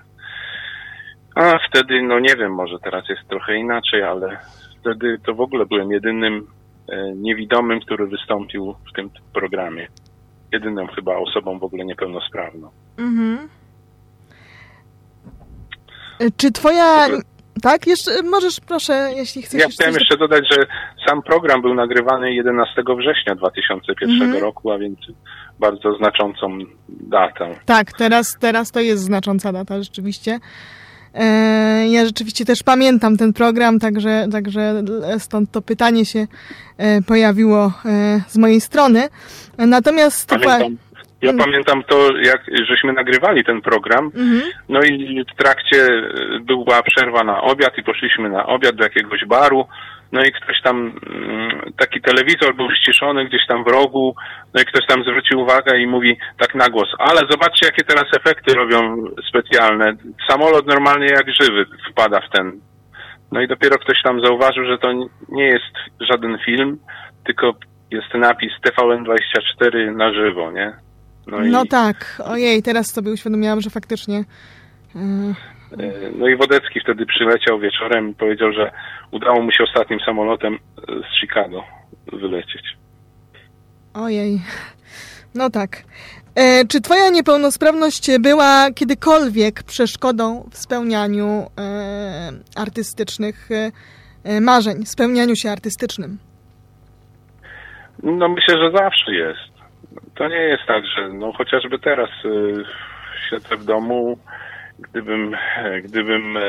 [1.34, 4.38] A wtedy, no nie wiem, może teraz jest trochę inaczej, ale
[4.80, 6.46] wtedy to w ogóle byłem jedynym
[6.88, 9.88] e, niewidomym, który wystąpił w tym programie.
[10.52, 12.70] Jedyną chyba osobą w ogóle niepełnosprawną.
[12.98, 13.48] Mhm.
[16.20, 17.06] E, Czy twoja...
[17.62, 17.86] Tak?
[17.86, 19.60] Jeszcze możesz, proszę, jeśli chcesz...
[19.60, 20.56] Ja chciałem jeszcze dodać, że
[21.08, 24.42] sam program był nagrywany 11 września 2001 Mhm.
[24.42, 24.98] roku, a więc
[25.58, 27.54] bardzo znaczącą datę.
[27.66, 30.38] Tak, teraz, teraz to jest znacząca data, rzeczywiście.
[31.14, 34.82] E, Ja rzeczywiście też pamiętam ten program, także, także
[35.18, 36.26] stąd to pytanie się
[36.78, 39.08] e, pojawiło e, z mojej strony.
[39.58, 40.76] Natomiast Pamiętam,
[41.22, 41.44] ja Mm.
[41.44, 44.42] pamiętam to, jak żeśmy nagrywali ten program, Mhm.
[44.68, 49.24] no i w trakcie e, była przerwa na obiad i poszliśmy na obiad do jakiegoś
[49.24, 49.66] baru,
[50.12, 50.76] no i ktoś tam,
[51.10, 54.14] mm, taki telewizor był ściszony gdzieś tam w rogu,
[54.54, 58.04] no i ktoś tam zwrócił uwagę i mówi tak na głos, ale zobaczcie jakie teraz
[58.16, 59.96] efekty robią specjalne.
[60.30, 62.60] Samolot normalnie jak żywy wpada w ten.
[63.32, 64.92] No i dopiero ktoś tam zauważył, że to
[65.28, 66.78] nie jest żaden film,
[67.26, 67.54] tylko
[67.90, 70.72] jest napis TVN24 na żywo, nie?
[71.30, 74.24] No i, tak, ojej, teraz sobie uświadomiłam, że faktycznie...
[74.96, 75.34] e,
[76.18, 78.70] no i Wodecki wtedy przyleciał wieczorem i powiedział, że
[79.10, 81.64] udało mu się ostatnim samolotem z Chicago
[82.12, 82.76] wylecieć.
[83.94, 84.40] Ojej.
[85.34, 85.82] No tak.
[86.34, 91.26] E, czy twoja niepełnosprawność była kiedykolwiek przeszkodą w spełnianiu
[91.58, 93.70] e, artystycznych e,
[94.24, 96.18] e, marzeń, spełnianiu się artystycznym?
[98.02, 99.49] No myślę, że zawsze jest.
[100.14, 102.64] To nie jest tak, że no chociażby teraz y,
[103.30, 104.18] siedzę w domu,
[104.78, 105.36] gdybym,
[105.84, 106.40] gdybym, e,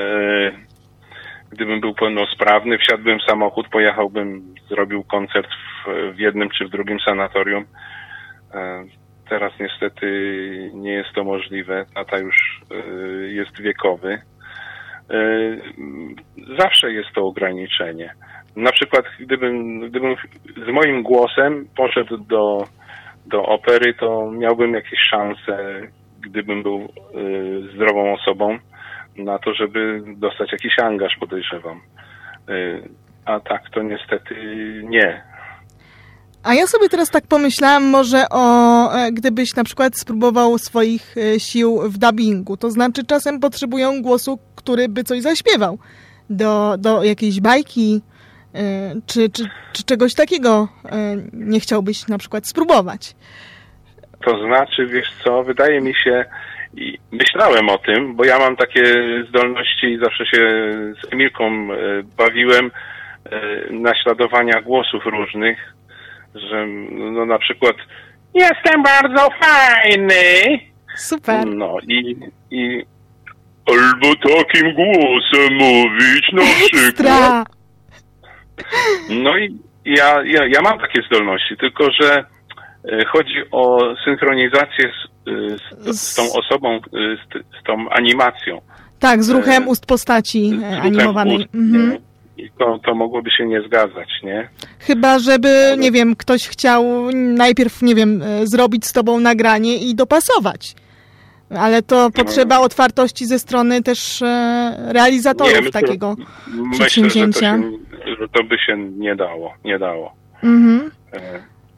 [1.51, 6.99] gdybym był pełnosprawny, wsiadłbym w samochód, pojechałbym, zrobił koncert w, w jednym czy w drugim
[6.99, 7.65] sanatorium.
[8.54, 8.86] E,
[9.30, 10.06] teraz niestety
[10.73, 11.86] nie jest to możliwe.
[11.95, 12.75] Tata już e,
[13.27, 14.21] jest wiekowy.
[16.60, 18.13] Zawsze jest to ograniczenie.
[18.56, 20.15] Na przykład, gdybym, gdybym
[20.67, 22.67] z moim głosem poszedł do,
[23.25, 25.81] do opery, to miałbym jakieś szanse,
[26.19, 28.60] gdybym był y, zdrową osobą,
[29.17, 31.81] na to, żeby dostać jakiś angaż, podejrzewam.
[32.49, 32.89] Y,
[33.25, 34.36] a tak to niestety
[34.84, 35.23] nie.
[36.43, 41.39] A ja sobie teraz tak pomyślałam może o, e, gdybyś na przykład spróbował swoich e,
[41.39, 42.57] sił w dubbingu.
[42.57, 45.77] To znaczy czasem potrzebują głosu, który by coś zaśpiewał.
[46.29, 48.01] Do, do jakiejś bajki,
[49.05, 53.15] czy, czy, czy czegoś takiego e, nie chciałbyś na przykład spróbować.
[54.25, 56.25] To znaczy, wiesz co, wydaje mi się,
[56.77, 58.83] i myślałem o tym, bo ja mam takie
[59.29, 60.39] zdolności i zawsze się
[61.01, 61.77] z Emilką e,
[62.17, 62.71] bawiłem
[63.25, 63.41] e,
[63.73, 65.73] naśladowania głosów różnych,
[66.35, 67.75] że no na przykład
[68.33, 70.13] jestem bardzo fajny,
[70.95, 71.47] Super.
[71.47, 72.15] no i,
[72.51, 72.85] i
[73.65, 77.61] albo takim głosem mówić na przykład.
[79.10, 82.26] No i ja, ja, ja mam takie zdolności, tylko że
[82.91, 84.91] e, chodzi o synchronizację
[85.26, 85.30] z,
[85.88, 86.80] e, z, z tą osobą, e,
[87.15, 88.62] z, z tą animacją.
[89.00, 91.38] Tak, z ruchem ust postaci animowanej.
[91.38, 91.97] ust, Mhm.
[92.60, 94.50] to, to mogłoby się nie zgadzać, nie?
[94.80, 100.76] Chyba, żeby, nie wiem, ktoś chciał najpierw, nie wiem, zrobić z tobą nagranie i dopasować.
[101.60, 104.24] Ale to potrzeba otwartości ze strony też
[104.78, 107.39] realizatorów Nie, myślę- takiego Myślę, że to, przedsięwzięcia.
[107.58, 107.71] się,
[108.21, 110.13] że to by się nie dało, nie dało.
[110.43, 110.91] Mhm.
[111.13, 111.19] E,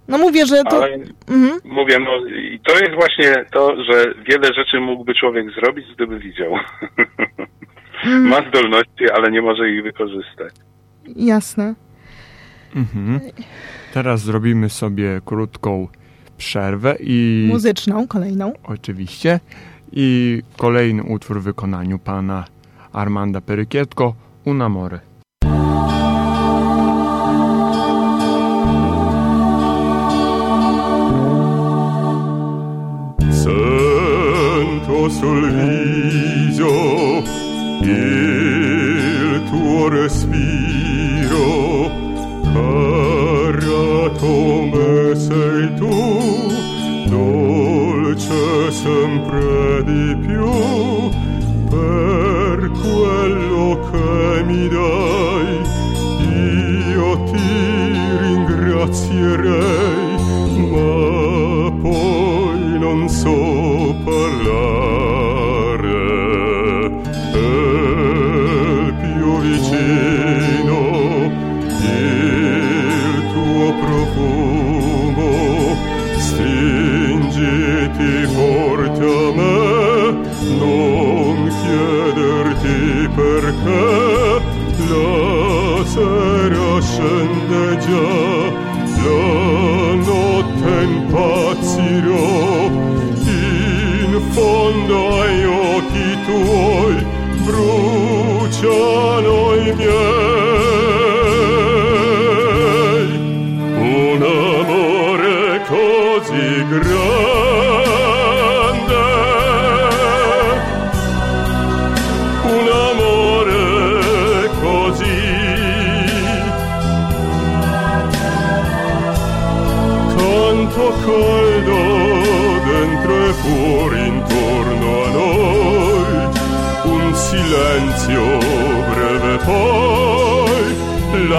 [0.07, 0.83] No mówię, że to...
[0.83, 0.93] Ale
[1.27, 1.59] Mhm.
[1.65, 6.53] mówię, no i to jest właśnie to, że wiele rzeczy mógłby człowiek zrobić, gdyby widział.
[8.03, 8.27] Mhm.
[8.29, 10.53] Ma zdolności, ale nie może ich wykorzystać.
[11.15, 11.75] Jasne.
[12.75, 13.19] Mhm.
[13.93, 15.87] Teraz zrobimy sobie krótką
[16.37, 18.53] przerwę i Muzyczną, kolejną.
[18.63, 19.39] oczywiście
[19.91, 22.45] i kolejny utwór w wykonaniu pana
[22.93, 24.13] Armanda Perykietko
[24.45, 24.99] Una More.
[35.09, 37.21] Sul viso
[37.81, 41.47] il tuo respiro,
[42.53, 46.51] cara come sei tu,
[47.09, 50.49] dolce sempre di più,
[51.69, 55.61] per quello che mi dai,
[56.91, 57.49] io ti
[58.21, 60.15] ringrazierei,
[60.71, 63.62] ma poi non so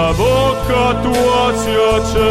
[0.09, 2.25] Abot ca toți, eu ce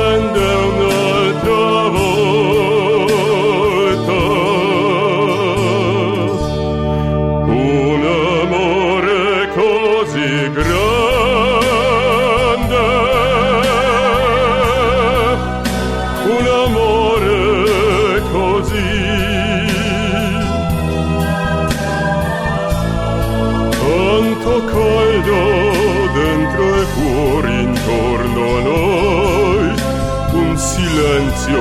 [31.04, 31.60] silenzio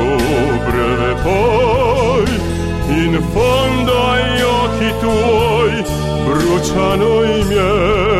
[0.66, 2.26] breve poi,
[2.88, 5.84] in fondo agli occhi tuoi
[6.26, 8.13] bruciano i miei.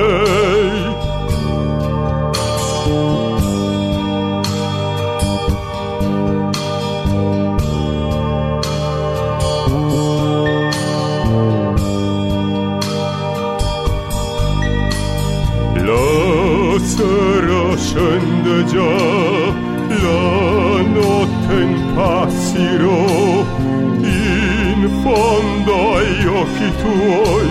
[25.04, 27.48] Fondo agli occhi tuoi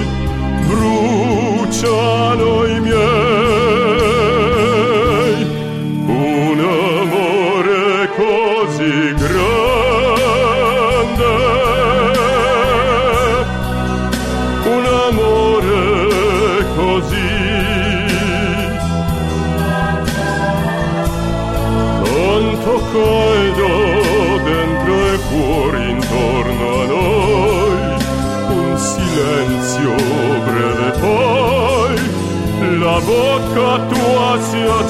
[0.67, 2.32] bruciano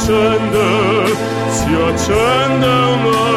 [0.03, 1.15] accende,
[1.49, 3.32] si accende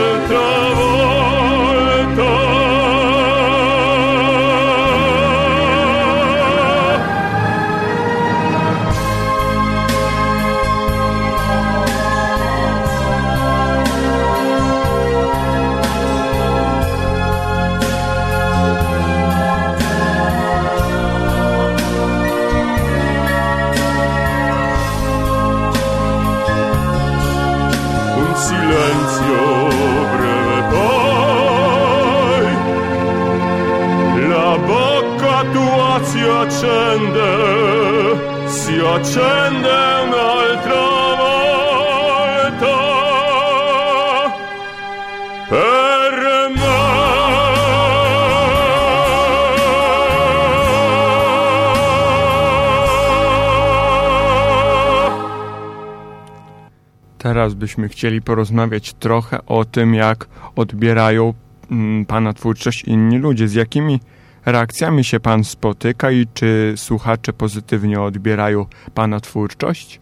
[57.46, 60.26] Teraz byśmy chcieli porozmawiać trochę o tym, jak
[60.56, 61.34] odbierają
[61.72, 64.00] mm, Pana twórczość inni ludzie, z jakimi
[64.46, 68.66] reakcjami się Pan spotyka i czy słuchacze pozytywnie odbierają
[68.96, 70.00] Pana twórczość?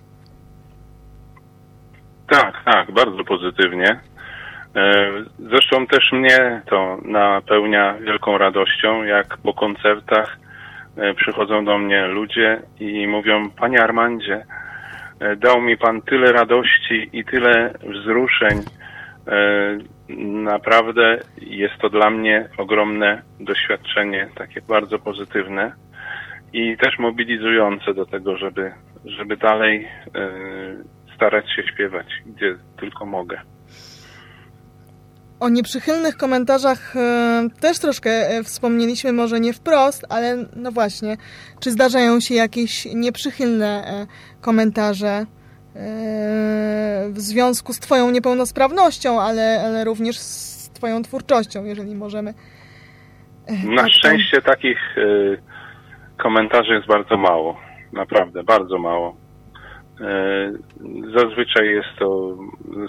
[2.29, 3.99] Tak, tak, bardzo pozytywnie.
[4.75, 10.37] E, zresztą też mnie to napełnia wielką radością, jak po koncertach
[10.97, 14.45] e, przychodzą do mnie ludzie i mówią, Panie Armandzie,
[15.37, 18.63] dał mi Pan tyle radości i tyle wzruszeń,
[19.27, 19.77] E,
[20.43, 25.71] naprawdę jest to dla mnie ogromne doświadczenie, takie bardzo pozytywne
[26.53, 28.71] i też mobilizujące do tego, żeby,
[29.05, 30.31] żeby dalej e,
[31.15, 33.41] starać się śpiewać, gdzie tylko mogę.
[35.43, 41.17] O nieprzychylnych komentarzach e, też troszkę wspomnieliśmy, może nie wprost, ale no właśnie,
[41.59, 44.05] czy zdarzają się jakieś nieprzychylne
[44.41, 45.25] komentarze?
[47.09, 52.33] w związku z Twoją niepełnosprawnością, ale, ale również z Twoją twórczością, jeżeli możemy.
[53.47, 54.79] E, Na szczęście takich
[56.17, 57.59] komentarzy jest bardzo mało.
[57.93, 59.22] Naprawdę, bardzo mało.
[60.03, 62.37] Y, zazwyczaj jest to,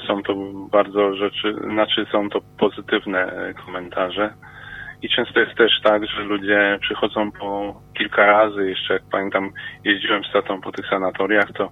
[0.07, 0.35] są to
[0.71, 4.35] bardzo rzeczy, znaczy są to pozytywne komentarze.
[5.03, 9.51] I często jest też tak, że ludzie przychodzą po kilka razy, jeszcze jak pamiętam,
[9.85, 11.71] jeździłem z tatą po tych sanatoriach, to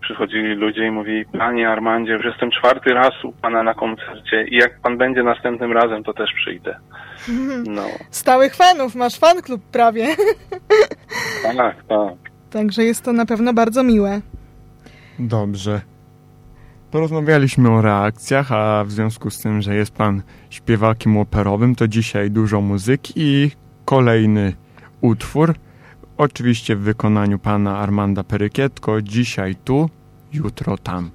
[0.00, 4.56] przychodzili ludzie i mówili, panie Armandzie, już jestem czwarty raz u pana na koncercie i
[4.56, 6.76] jak pan będzie następnym razem, to też przyjdę.
[7.66, 10.06] No, Stałych fanów, masz fan klub prawie.
[11.56, 12.14] tak, tak.
[12.50, 14.20] Także jest to na pewno bardzo miłe.
[15.18, 15.80] Dobrze.
[16.90, 22.30] Porozmawialiśmy o reakcjach, a w związku z tym, że jest pan śpiewakiem operowym, to dzisiaj
[22.30, 23.50] dużo muzyki i
[23.84, 24.52] kolejny
[25.00, 25.54] utwór.
[26.16, 29.02] Oczywiście w wykonaniu pana Armanda Perykietko.
[29.02, 29.90] Dzisiaj tu,
[30.32, 31.10] jutro tam.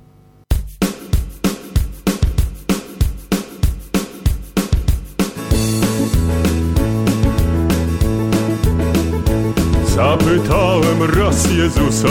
[10.98, 12.08] Raz Jezusa,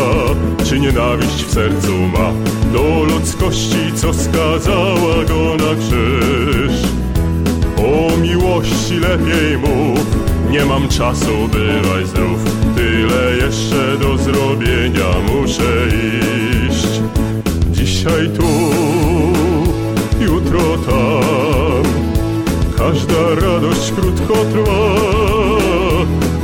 [0.65, 2.33] czy nienawiść w sercu ma
[2.73, 6.83] do ludzkości, co skazała go na krzyż.
[7.77, 10.07] O miłości lepiej mów,
[10.51, 12.39] nie mam czasu, bywaj zdrów.
[12.77, 15.87] Tyle jeszcze do zrobienia muszę
[16.69, 17.01] iść.
[17.73, 18.49] Dzisiaj tu,
[20.21, 21.83] jutro tam,
[22.79, 25.68] każda radość krótko trwa.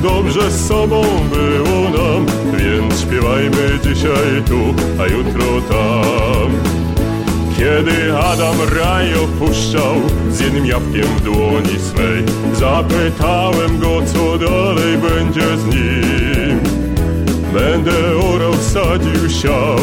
[0.05, 1.02] Dobrze z sobą
[1.32, 2.26] było nam,
[2.59, 6.50] więc śpiewajmy dzisiaj tu, a jutro tam.
[7.59, 9.94] Kiedy Adam raj opuszczał
[10.30, 12.24] z jednym jabłkiem w dłoni swej,
[12.55, 16.61] zapytałem go, co dalej będzie z nim.
[17.55, 19.76] Będę orał, sadził, siał,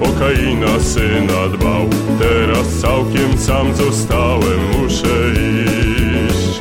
[0.00, 1.88] o Kaina syna dbał.
[2.18, 6.58] Teraz całkiem sam zostałem, muszę iść.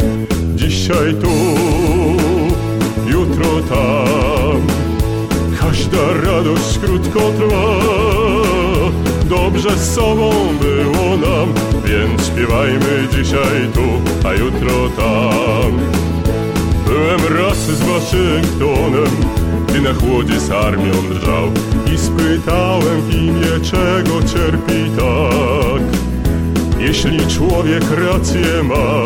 [0.56, 1.28] Dzisiaj tu,
[6.14, 7.78] radość krótko trwa.
[9.30, 10.32] Dobrze z sobą
[10.62, 11.54] było nam,
[11.86, 15.72] więc śpiewajmy dzisiaj tu, a jutro tam.
[16.88, 19.12] Byłem raz z Waszyngtonem,
[19.68, 21.52] gdy na chłodzie z armią drżał
[21.94, 25.98] i spytałem w imię czego cierpi tak.
[26.80, 29.04] Jeśli człowiek rację ma,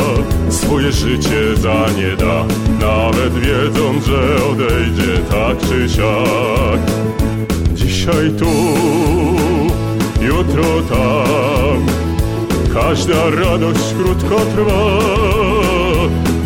[0.52, 2.46] swoje życie za nie da,
[2.82, 6.82] nawet wiedząc, że odejdzie tak czy siak.
[7.74, 8.52] Dzisiaj tu,
[10.22, 11.86] jutro tam,
[12.74, 14.98] każda radość krótko trwa.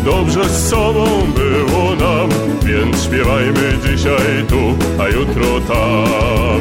[0.04, 1.06] Dobrze z sobą
[1.36, 2.28] było nam,
[2.64, 4.62] więc śpiewajmy dzisiaj tu,
[5.02, 6.60] a jutro tam.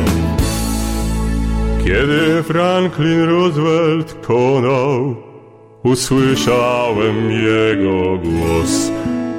[1.84, 5.15] Kiedy Franklin Roosevelt konał,
[5.84, 8.94] usłyszałem jego głos.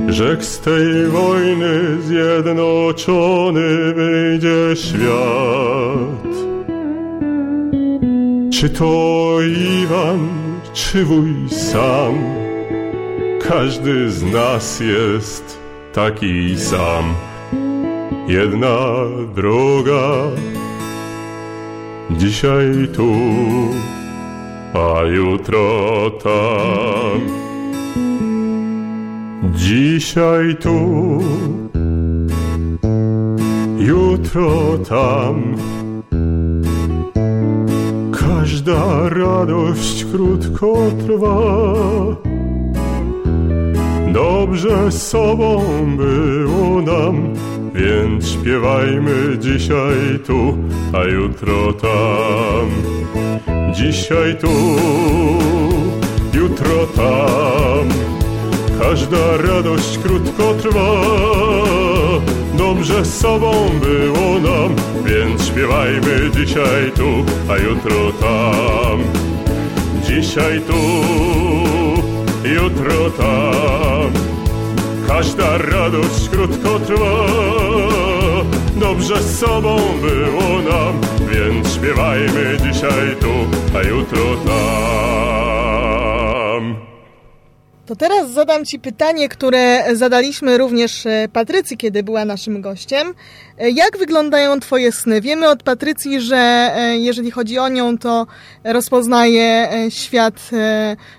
[0.08, 6.36] Rzekł z tej wojny zjednoczony wyjdzie świat.
[8.52, 9.38] Czy to
[9.82, 10.28] Iwan,
[10.72, 12.14] czy wuj sam?
[13.48, 15.58] Każdy z nas jest
[15.92, 17.14] taki sam.
[18.28, 18.78] Jedna
[19.34, 20.22] droga,
[22.10, 23.12] dzisiaj tu,
[24.74, 27.45] a jutro tam.
[29.54, 31.20] Dzisiaj tu,
[33.78, 35.56] jutro tam.
[38.12, 40.76] Każda radość krótko
[41.06, 41.46] trwa.
[44.12, 45.62] Dobrze z sobą
[45.96, 47.34] było nam,
[47.74, 50.58] więc śpiewajmy dzisiaj tu,
[50.92, 52.70] a jutro tam.
[53.74, 54.50] Dzisiaj tu,
[56.34, 58.15] jutro tam.
[58.80, 60.90] Każda radość krótko trwa.
[62.54, 69.02] Dobrze z sobą było nam, więc śpiewajmy dzisiaj tu, a jutro tam.
[70.06, 70.74] Dzisiaj tu,
[72.48, 74.12] jutro tam.
[75.08, 77.26] Każda radość krótko trwa.
[78.76, 81.00] Dobrze z sobą było nam,
[81.32, 83.32] więc śpiewajmy dzisiaj tu,
[83.78, 85.35] a jutro tam.
[87.86, 93.06] To teraz zadam Ci pytanie, które zadaliśmy również e, Patrycji, kiedy była naszym gościem.
[93.58, 95.20] E, Jak wyglądają Twoje sny?
[95.20, 98.26] Wiemy od Patrycji, że e, jeżeli chodzi o nią, to
[98.64, 100.50] rozpoznaje świat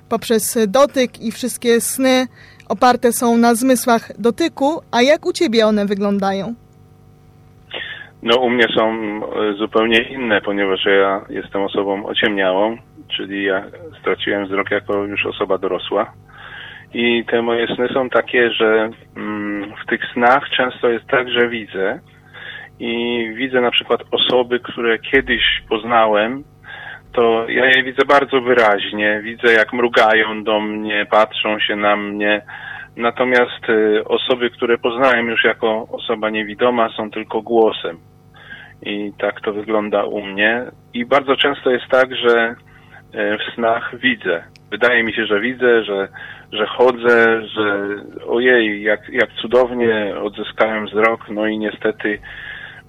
[0.10, 2.28] poprzez dotyk i wszystkie sny
[2.70, 4.82] oparte są na zmysłach dotyku.
[4.92, 6.54] A jak u Ciebie one wyglądają?
[8.24, 8.98] No u mnie są
[9.58, 12.78] zupełnie inne, ponieważ ja jestem osobą ociemniałą,
[13.18, 13.64] czyli ja
[14.00, 16.14] straciłem wzrok jako już osoba dorosła.
[16.94, 21.50] I te moje sny są takie, że mm, w tych snach często jest tak, że
[21.50, 22.00] widzę
[22.80, 26.44] i widzę na przykład osoby, które kiedyś poznałem,
[27.14, 29.22] to ja je widzę bardzo wyraźnie.
[29.24, 32.42] Widzę jak mrugają do mnie, patrzą się na mnie.
[32.96, 37.98] Natomiast y, osoby, które poznałem już jako osoba niewidoma, są tylko głosem.
[38.82, 40.66] I tak to wygląda u mnie.
[40.94, 42.56] I bardzo często jest tak, że
[43.14, 44.44] e, w snach widzę.
[44.72, 46.08] Wydaje mi się, że widzę, że,
[46.52, 47.88] że chodzę, że
[48.28, 52.20] ojej, jak, jak cudownie odzyskałem wzrok, no i niestety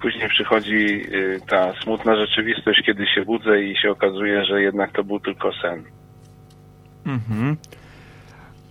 [0.01, 5.05] później przychodzi y, ta smutna rzeczywistość, kiedy się budzę i się okazuje, że jednak to
[5.05, 5.85] był tylko sen.
[7.07, 7.57] Mhm.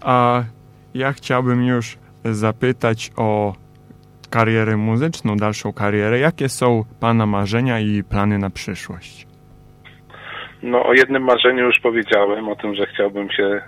[0.01, 0.43] A
[0.93, 3.55] ja chciałbym już zapytać o
[4.29, 6.19] karierę muzyczną, dalszą karierę.
[6.19, 9.27] Jakie są Pana marzenia i plany na przyszłość?
[10.63, 13.61] No o jednym marzeniu już powiedziałem, o tym, że chciałbym się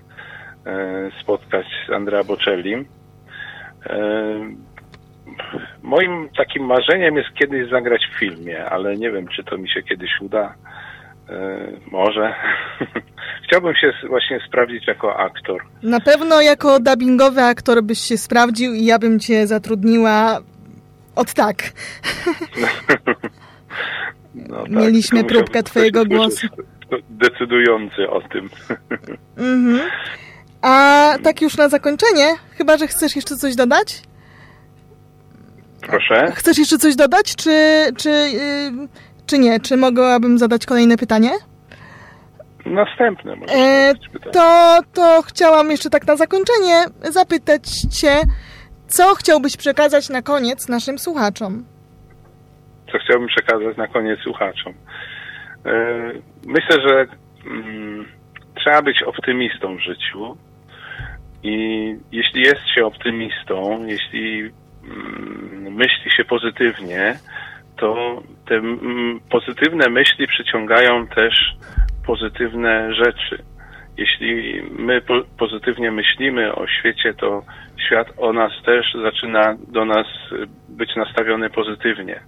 [0.65, 2.85] e, spotkać z Andrea Bocellim.
[3.85, 3.99] E,
[5.83, 9.83] moim takim marzeniem jest kiedyś zagrać w filmie, ale nie wiem, czy to mi się
[9.83, 10.55] kiedyś uda.
[11.29, 12.35] E, może.
[13.47, 15.61] Chciałbym się właśnie sprawdzić jako aktor.
[15.83, 20.39] Na pewno jako dubbingowy aktor byś się sprawdził i ja bym cię zatrudniła
[21.15, 21.55] od tak.
[24.35, 26.47] No, tak, Mieliśmy próbkę twojego głosu.
[27.09, 28.49] Decydujący o tym.
[29.37, 29.89] Mhm.
[30.61, 34.01] A tak już na zakończenie, chyba że chcesz jeszcze coś dodać?
[35.81, 36.31] Proszę.
[36.35, 37.51] Chcesz jeszcze coś dodać, czy,
[37.97, 38.87] czy, yy,
[39.25, 39.59] czy nie?
[39.59, 41.31] Czy mogłabym zadać kolejne pytanie?
[42.65, 44.31] Następne może E, pytanie.
[44.31, 47.61] To, to chciałam jeszcze tak na zakończenie zapytać
[48.01, 48.15] Cię,
[48.87, 51.65] co chciałbyś przekazać na koniec naszym słuchaczom?
[52.91, 54.73] co chciałbym przekazać na koniec słuchaczom.
[55.65, 56.11] E,
[56.45, 57.05] Myślę, że
[57.45, 58.05] mm,
[58.55, 60.37] trzeba być optymistą w życiu
[61.43, 64.51] i jeśli jest się optymistą, jeśli
[64.83, 67.15] mm, myśli się pozytywnie,
[67.77, 71.33] to te mm, pozytywne myśli przyciągają też
[72.05, 73.43] pozytywne rzeczy.
[73.97, 77.43] Jeśli my po, pozytywnie myślimy o świecie, to
[77.87, 80.07] świat o nas też zaczyna do nas
[80.69, 82.19] być nastawiony pozytywnie.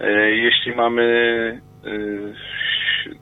[0.00, 1.60] E, Jeśli mamy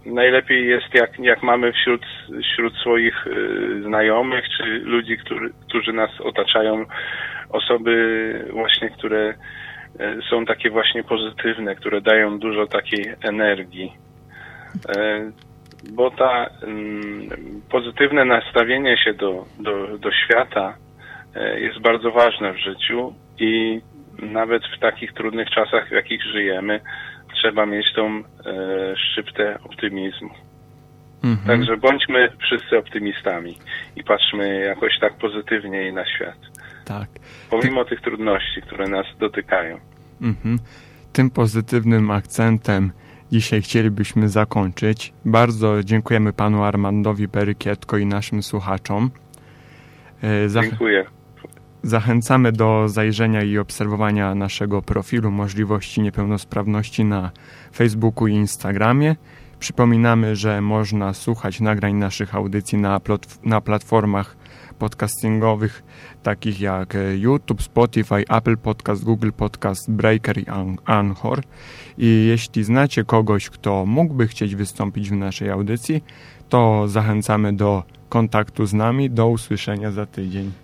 [0.07, 2.03] najlepiej jest jak, jak mamy wśród,
[2.43, 6.85] wśród swoich y, znajomych czy ludzi, którzy, którzy nas otaczają
[7.49, 7.95] osoby
[8.53, 9.35] właśnie, które
[10.01, 13.93] e, są takie właśnie pozytywne, które dają dużo takiej energii.
[15.93, 17.29] Bo ta mm,
[17.71, 20.77] pozytywne nastawienie się do, do, do świata
[21.57, 23.81] jest bardzo ważne w życiu i
[24.23, 26.81] nawet w takich trudnych czasach, w jakich żyjemy,
[27.45, 28.23] trzeba mieć tą e,
[28.97, 30.31] szczyptę optymizmu.
[31.25, 31.47] Mhm.
[31.47, 33.59] Także bądźmy wszyscy optymistami
[33.97, 36.39] i patrzmy jakoś tak pozytywnie na świat.
[36.85, 37.09] Tak.
[37.51, 39.79] Pomimo tych trudności, które nas dotykają.
[40.23, 40.59] Mhm.
[41.13, 42.93] Tym pozytywnym akcentem
[43.33, 45.13] dzisiaj chcielibyśmy zakończyć.
[45.25, 49.11] Bardzo dziękujemy panu Armandowi Perykietko i naszym słuchaczom.
[50.23, 51.05] E, Zach Dziękuję.
[51.85, 57.31] Zachęcamy do zajrzenia i obserwowania naszego profilu możliwości niepełnosprawności na
[57.75, 59.17] Facebooku i Instagramie.
[59.59, 63.01] Przypominamy, że można słuchać nagrań naszych audycji na,
[63.45, 64.37] na platformach
[64.79, 65.83] podcastingowych
[66.23, 71.43] takich jak YouTube, Spotify, Apple Podcast, Google Podcast, Breaker i An- Anchor.
[71.99, 76.05] I jeśli znacie kogoś, kto mógłby chcieć wystąpić w naszej audycji,
[76.49, 79.11] to zachęcamy do kontaktu z nami.
[79.11, 80.64] Do usłyszenia za tydzień.